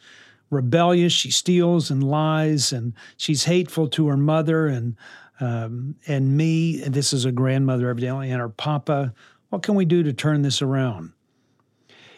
rebellious. 0.51 1.13
She 1.13 1.31
steals 1.31 1.91
and 1.91 2.03
lies, 2.03 2.73
and 2.73 2.93
she's 3.17 3.45
hateful 3.45 3.89
to 3.89 4.09
her 4.09 4.17
mother 4.17 4.67
and 4.67 4.97
um, 5.41 5.95
and 6.07 6.37
me. 6.37 6.83
And 6.83 6.93
this 6.93 7.13
is 7.13 7.25
a 7.25 7.33
grandmother, 7.33 7.89
evidently, 7.89 8.31
and 8.31 8.41
her 8.41 8.51
papa. 8.51 9.15
What 9.49 9.63
can 9.63 9.77
we 9.77 9.85
do 9.87 10.03
to 10.03 10.13
turn 10.13 10.43
this 10.43 10.61
around? 10.61 11.14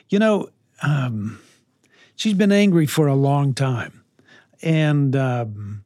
You 0.09 0.19
know. 0.19 0.51
Um, 0.83 1.40
she's 2.16 2.35
been 2.35 2.53
angry 2.53 2.87
for 2.87 3.07
a 3.07 3.14
long 3.14 3.55
time. 3.55 4.03
And 4.62 5.14
um, 5.14 5.85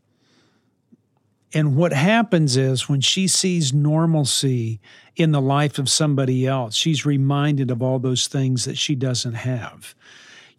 and 1.52 1.76
what 1.76 1.92
happens 1.92 2.56
is 2.56 2.88
when 2.88 3.00
she 3.00 3.26
sees 3.26 3.74
normalcy 3.74 4.80
in 5.16 5.32
the 5.32 5.40
life 5.40 5.78
of 5.78 5.88
somebody 5.88 6.46
else, 6.46 6.76
she's 6.76 7.04
reminded 7.04 7.70
of 7.70 7.82
all 7.82 7.98
those 7.98 8.28
things 8.28 8.64
that 8.64 8.78
she 8.78 8.94
doesn't 8.94 9.34
have. 9.34 9.94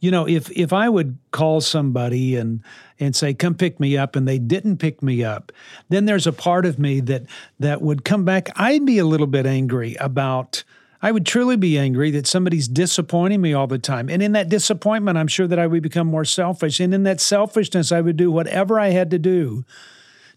You 0.02 0.12
know, 0.12 0.28
if 0.28 0.52
if 0.52 0.74
I 0.74 0.90
would 0.90 1.18
call 1.32 1.62
somebody 1.62 2.36
and 2.36 2.62
and 3.00 3.16
say, 3.16 3.34
"Come 3.34 3.56
pick 3.56 3.80
me 3.80 3.96
up," 3.96 4.16
and 4.16 4.28
they 4.28 4.40
didn't 4.40 4.78
pick 4.78 5.02
me 5.02 5.24
up, 5.24 5.52
then 5.90 6.06
there's 6.06 6.28
a 6.28 6.34
part 6.34 6.66
of 6.66 6.78
me 6.78 7.00
that 7.02 7.24
that 7.60 7.82
would 7.82 8.04
come 8.04 8.26
back. 8.26 8.50
I'd 8.56 8.86
be 8.86 8.98
a 8.98 9.06
little 9.06 9.28
bit 9.28 9.46
angry 9.46 9.96
about 9.96 10.64
I 11.02 11.12
would 11.12 11.26
truly 11.26 11.58
be 11.58 11.78
angry 11.80 12.12
that 12.12 12.28
somebody's 12.28 12.68
disappointing 12.68 13.42
me 13.42 13.54
all 13.54 13.68
the 13.68 13.80
time. 13.80 14.10
And 14.10 14.22
in 14.22 14.34
that 14.34 14.50
disappointment, 14.50 15.18
I'm 15.18 15.28
sure 15.28 15.48
that 15.48 15.58
I 15.58 15.66
would 15.66 15.82
become 15.82 16.08
more 16.08 16.26
selfish. 16.26 16.80
And 16.80 16.94
in 16.94 17.04
that 17.04 17.20
selfishness, 17.20 17.92
I 17.92 18.02
would 18.02 18.18
do 18.18 18.32
whatever 18.32 18.80
I 18.80 18.90
had 18.90 19.10
to 19.12 19.20
do 19.20 19.66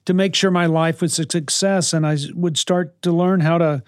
to 0.07 0.14
make 0.14 0.35
sure 0.35 0.50
my 0.50 0.66
life 0.66 1.03
was 1.03 1.18
a 1.18 1.27
success. 1.31 1.92
And 1.92 2.07
I 2.07 2.16
would 2.35 2.57
start 2.57 3.00
to 3.03 3.12
learn 3.12 3.40
how 3.40 3.59
to 3.59 3.83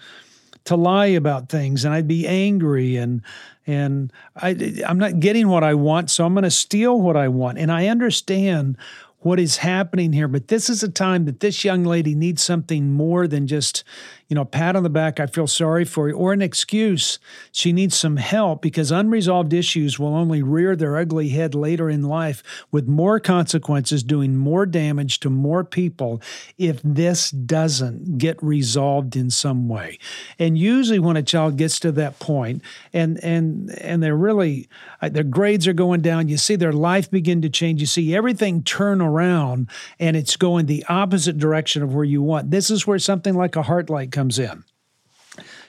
to 0.67 0.75
lie 0.75 1.07
about 1.07 1.47
things 1.47 1.85
and 1.85 1.93
I'd 1.93 2.09
be 2.09 2.27
angry 2.27 2.97
and 2.97 3.21
and 3.65 4.11
I 4.35 4.49
I'm 4.85 4.99
not 4.99 5.21
getting 5.21 5.47
what 5.47 5.63
I 5.63 5.73
want 5.73 6.11
so 6.11 6.25
I'm 6.25 6.33
going 6.33 6.43
to 6.43 6.51
steal 6.51 6.99
what 6.99 7.15
I 7.15 7.29
want 7.29 7.57
and 7.57 7.71
I 7.71 7.87
understand 7.87 8.75
what 9.19 9.39
is 9.39 9.57
happening 9.57 10.11
here 10.11 10.27
but 10.27 10.49
this 10.49 10.69
is 10.69 10.83
a 10.83 10.89
time 10.89 11.23
that 11.23 11.39
this 11.39 11.63
young 11.63 11.85
lady 11.85 12.15
needs 12.15 12.43
something 12.43 12.91
more 12.91 13.27
than 13.27 13.47
just 13.47 13.85
you 14.27 14.35
know, 14.35 14.43
pat 14.43 14.75
on 14.75 14.83
the 14.83 14.89
back, 14.89 15.19
I 15.19 15.25
feel 15.25 15.47
sorry 15.47 15.85
for 15.85 16.09
you, 16.09 16.15
or 16.15 16.33
an 16.33 16.41
excuse. 16.41 17.17
She 17.51 17.71
needs 17.71 17.95
some 17.95 18.17
help 18.17 18.61
because 18.61 18.91
unresolved 18.91 19.53
issues 19.53 19.97
will 19.97 20.15
only 20.15 20.41
rear 20.41 20.75
their 20.75 20.97
ugly 20.97 21.29
head 21.29 21.55
later 21.55 21.89
in 21.89 22.03
life 22.03 22.43
with 22.69 22.87
more 22.87 23.19
consequences, 23.21 24.03
doing 24.03 24.35
more 24.35 24.65
damage 24.65 25.21
to 25.21 25.29
more 25.29 25.63
people 25.63 26.21
if 26.57 26.81
this 26.83 27.31
doesn't 27.31 28.17
get 28.17 28.41
resolved 28.43 29.15
in 29.15 29.29
some 29.29 29.69
way. 29.69 29.97
And 30.37 30.57
usually 30.57 30.99
when 30.99 31.15
a 31.15 31.23
child 31.23 31.55
gets 31.57 31.79
to 31.81 31.91
that 31.93 32.19
point 32.19 32.61
and 32.91 33.23
and 33.23 33.71
and 33.79 34.03
they're 34.03 34.15
really 34.15 34.67
uh, 35.01 35.09
their 35.09 35.23
grades 35.23 35.67
are 35.67 35.73
going 35.73 36.01
down, 36.01 36.27
you 36.27 36.37
see 36.37 36.57
their 36.57 36.73
life 36.73 37.09
begin 37.09 37.41
to 37.43 37.49
change, 37.49 37.79
you 37.79 37.87
see 37.87 38.13
everything 38.13 38.61
turn 38.61 39.01
around 39.01 39.69
and 39.99 40.17
it's 40.17 40.35
going 40.35 40.65
the 40.65 40.83
opposite 40.89 41.37
direction 41.37 41.81
of 41.81 41.93
where 41.93 42.03
you 42.03 42.21
want. 42.21 42.51
This 42.51 42.69
is 42.69 42.85
where 42.85 42.99
something 42.99 43.33
like 43.33 43.55
a 43.55 43.63
Heartlight 43.63 44.16
comes 44.17 44.39
in. 44.39 44.63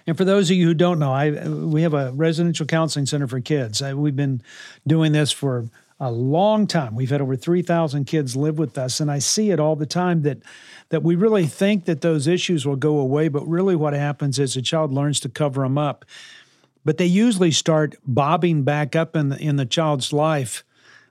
And 0.07 0.17
for 0.17 0.25
those 0.25 0.51
of 0.51 0.57
you 0.57 0.69
who 0.69 0.73
don't 0.73 0.99
know, 0.99 1.13
I 1.13 1.47
we 1.47 1.83
have 1.83 1.93
a 1.93 2.13
residential 2.13 2.65
counseling 2.65 3.05
center 3.05 3.27
for 3.27 3.41
kids. 3.41 3.83
I, 3.83 3.93
we've 3.93 4.17
been 4.17 4.41
doing 4.87 5.13
this 5.13 5.31
for 5.31 5.67
a 6.01 6.11
long 6.11 6.67
time. 6.67 6.95
We've 6.95 7.11
had 7.11 7.21
over 7.21 7.37
3,000 7.37 8.07
kids 8.07 8.37
live 8.37 8.59
with 8.59 8.79
us, 8.79 9.01
and 9.01 9.11
I 9.11 9.19
see 9.19 9.51
it 9.51 9.61
all 9.61 9.77
the 9.77 9.85
time 9.85 10.23
that 10.23 10.39
that 10.89 11.03
we 11.03 11.15
really 11.15 11.45
think 11.45 11.85
that 11.85 12.01
those 12.01 12.27
issues 12.27 12.65
will 12.65 12.77
go 12.77 12.99
away, 12.99 13.29
but 13.29 13.47
really 13.47 13.77
what 13.77 13.93
happens 13.93 14.39
is 14.39 14.57
a 14.57 14.63
child 14.63 14.95
learns 14.95 15.21
to 15.21 15.29
cover 15.29 15.61
them 15.61 15.77
up. 15.77 16.07
But 16.87 16.97
they 16.97 17.05
usually 17.05 17.51
start 17.51 17.97
bobbing 18.07 18.63
back 18.63 18.97
up 18.97 19.15
in 19.15 19.29
the, 19.29 19.39
in 19.39 19.57
the 19.57 19.67
child's 19.67 20.11
life 20.11 20.65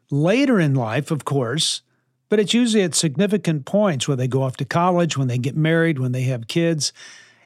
later 0.09 0.59
in 0.59 0.73
life, 0.73 1.11
of 1.11 1.23
course, 1.23 1.83
but 2.29 2.39
it's 2.39 2.55
usually 2.55 2.81
at 2.81 2.95
significant 2.95 3.65
points 3.65 4.07
where 4.07 4.17
they 4.17 4.27
go 4.27 4.41
off 4.41 4.57
to 4.57 4.65
college, 4.65 5.17
when 5.17 5.27
they 5.27 5.37
get 5.37 5.55
married, 5.55 5.99
when 5.99 6.11
they 6.11 6.23
have 6.23 6.47
kids. 6.47 6.91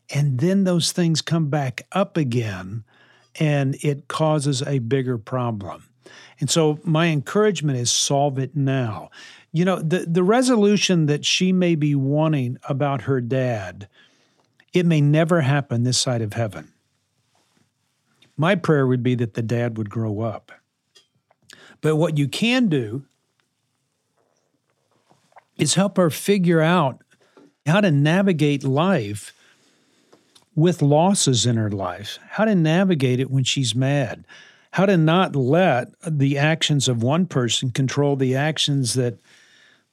And 0.09 0.39
then 0.39 0.63
those 0.63 0.91
things 0.91 1.21
come 1.21 1.49
back 1.49 1.87
up 1.91 2.17
again 2.17 2.83
and 3.39 3.75
it 3.81 4.07
causes 4.07 4.61
a 4.61 4.79
bigger 4.79 5.17
problem. 5.17 5.87
And 6.39 6.49
so 6.49 6.79
my 6.83 7.07
encouragement 7.07 7.77
is 7.77 7.91
solve 7.91 8.37
it 8.37 8.55
now. 8.55 9.09
You 9.53 9.65
know, 9.65 9.79
the, 9.79 9.99
the 9.99 10.23
resolution 10.23 11.05
that 11.05 11.23
she 11.23 11.51
may 11.51 11.75
be 11.75 11.95
wanting 11.95 12.57
about 12.67 13.03
her 13.03 13.21
dad, 13.21 13.87
it 14.73 14.85
may 14.85 15.01
never 15.01 15.41
happen 15.41 15.83
this 15.83 15.97
side 15.97 16.21
of 16.21 16.33
heaven. 16.33 16.73
My 18.35 18.55
prayer 18.55 18.87
would 18.87 19.03
be 19.03 19.15
that 19.15 19.35
the 19.35 19.43
dad 19.43 19.77
would 19.77 19.89
grow 19.89 20.21
up. 20.21 20.51
But 21.81 21.95
what 21.95 22.17
you 22.17 22.27
can 22.27 22.69
do 22.69 23.03
is 25.57 25.75
help 25.75 25.97
her 25.97 26.09
figure 26.09 26.61
out 26.61 27.03
how 27.65 27.81
to 27.81 27.91
navigate 27.91 28.63
life 28.63 29.33
with 30.55 30.81
losses 30.81 31.45
in 31.45 31.57
her 31.57 31.71
life, 31.71 32.19
how 32.29 32.45
to 32.45 32.55
navigate 32.55 33.19
it 33.19 33.31
when 33.31 33.43
she's 33.43 33.73
mad, 33.75 34.25
how 34.71 34.85
to 34.85 34.97
not 34.97 35.35
let 35.35 35.89
the 36.05 36.37
actions 36.37 36.87
of 36.87 37.03
one 37.03 37.25
person 37.25 37.71
control 37.71 38.15
the 38.15 38.35
actions 38.35 38.93
that 38.93 39.19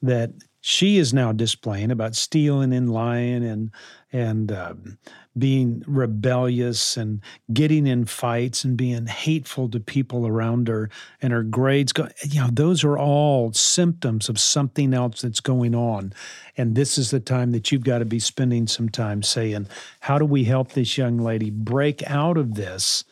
that 0.01 0.31
she 0.61 0.99
is 0.99 1.13
now 1.13 1.33
displaying 1.33 1.91
about 1.91 2.15
stealing 2.15 2.73
and 2.73 2.93
lying 2.93 3.45
and 3.45 3.71
and 4.13 4.53
um, 4.53 4.99
being 5.39 5.83
rebellious 5.87 6.97
and 6.97 7.21
getting 7.53 7.87
in 7.87 8.05
fights 8.05 8.65
and 8.65 8.77
being 8.77 9.07
hateful 9.07 9.69
to 9.69 9.81
people 9.81 10.27
around 10.27 10.69
her 10.69 10.91
and 11.23 11.33
her 11.33 11.43
grades 11.43 11.93
go 11.93 12.09
you 12.23 12.41
know 12.41 12.49
those 12.53 12.85
are 12.85 12.99
all 12.99 13.53
symptoms 13.53 14.29
of 14.29 14.39
something 14.39 14.95
else 14.95 15.23
that's 15.23 15.41
going 15.41 15.75
on. 15.75 16.13
And 16.57 16.75
this 16.75 16.99
is 16.99 17.11
the 17.11 17.21
time 17.21 17.53
that 17.53 17.71
you've 17.71 17.85
got 17.85 17.99
to 17.99 18.05
be 18.05 18.19
spending 18.19 18.67
some 18.67 18.89
time 18.89 19.23
saying 19.23 19.69
how 20.01 20.19
do 20.19 20.25
we 20.25 20.45
help 20.45 20.73
this 20.73 20.99
young 20.99 21.19
lady 21.19 21.51
break 21.51 22.03
out 22.11 22.37
of 22.37 22.55
this 22.55 23.05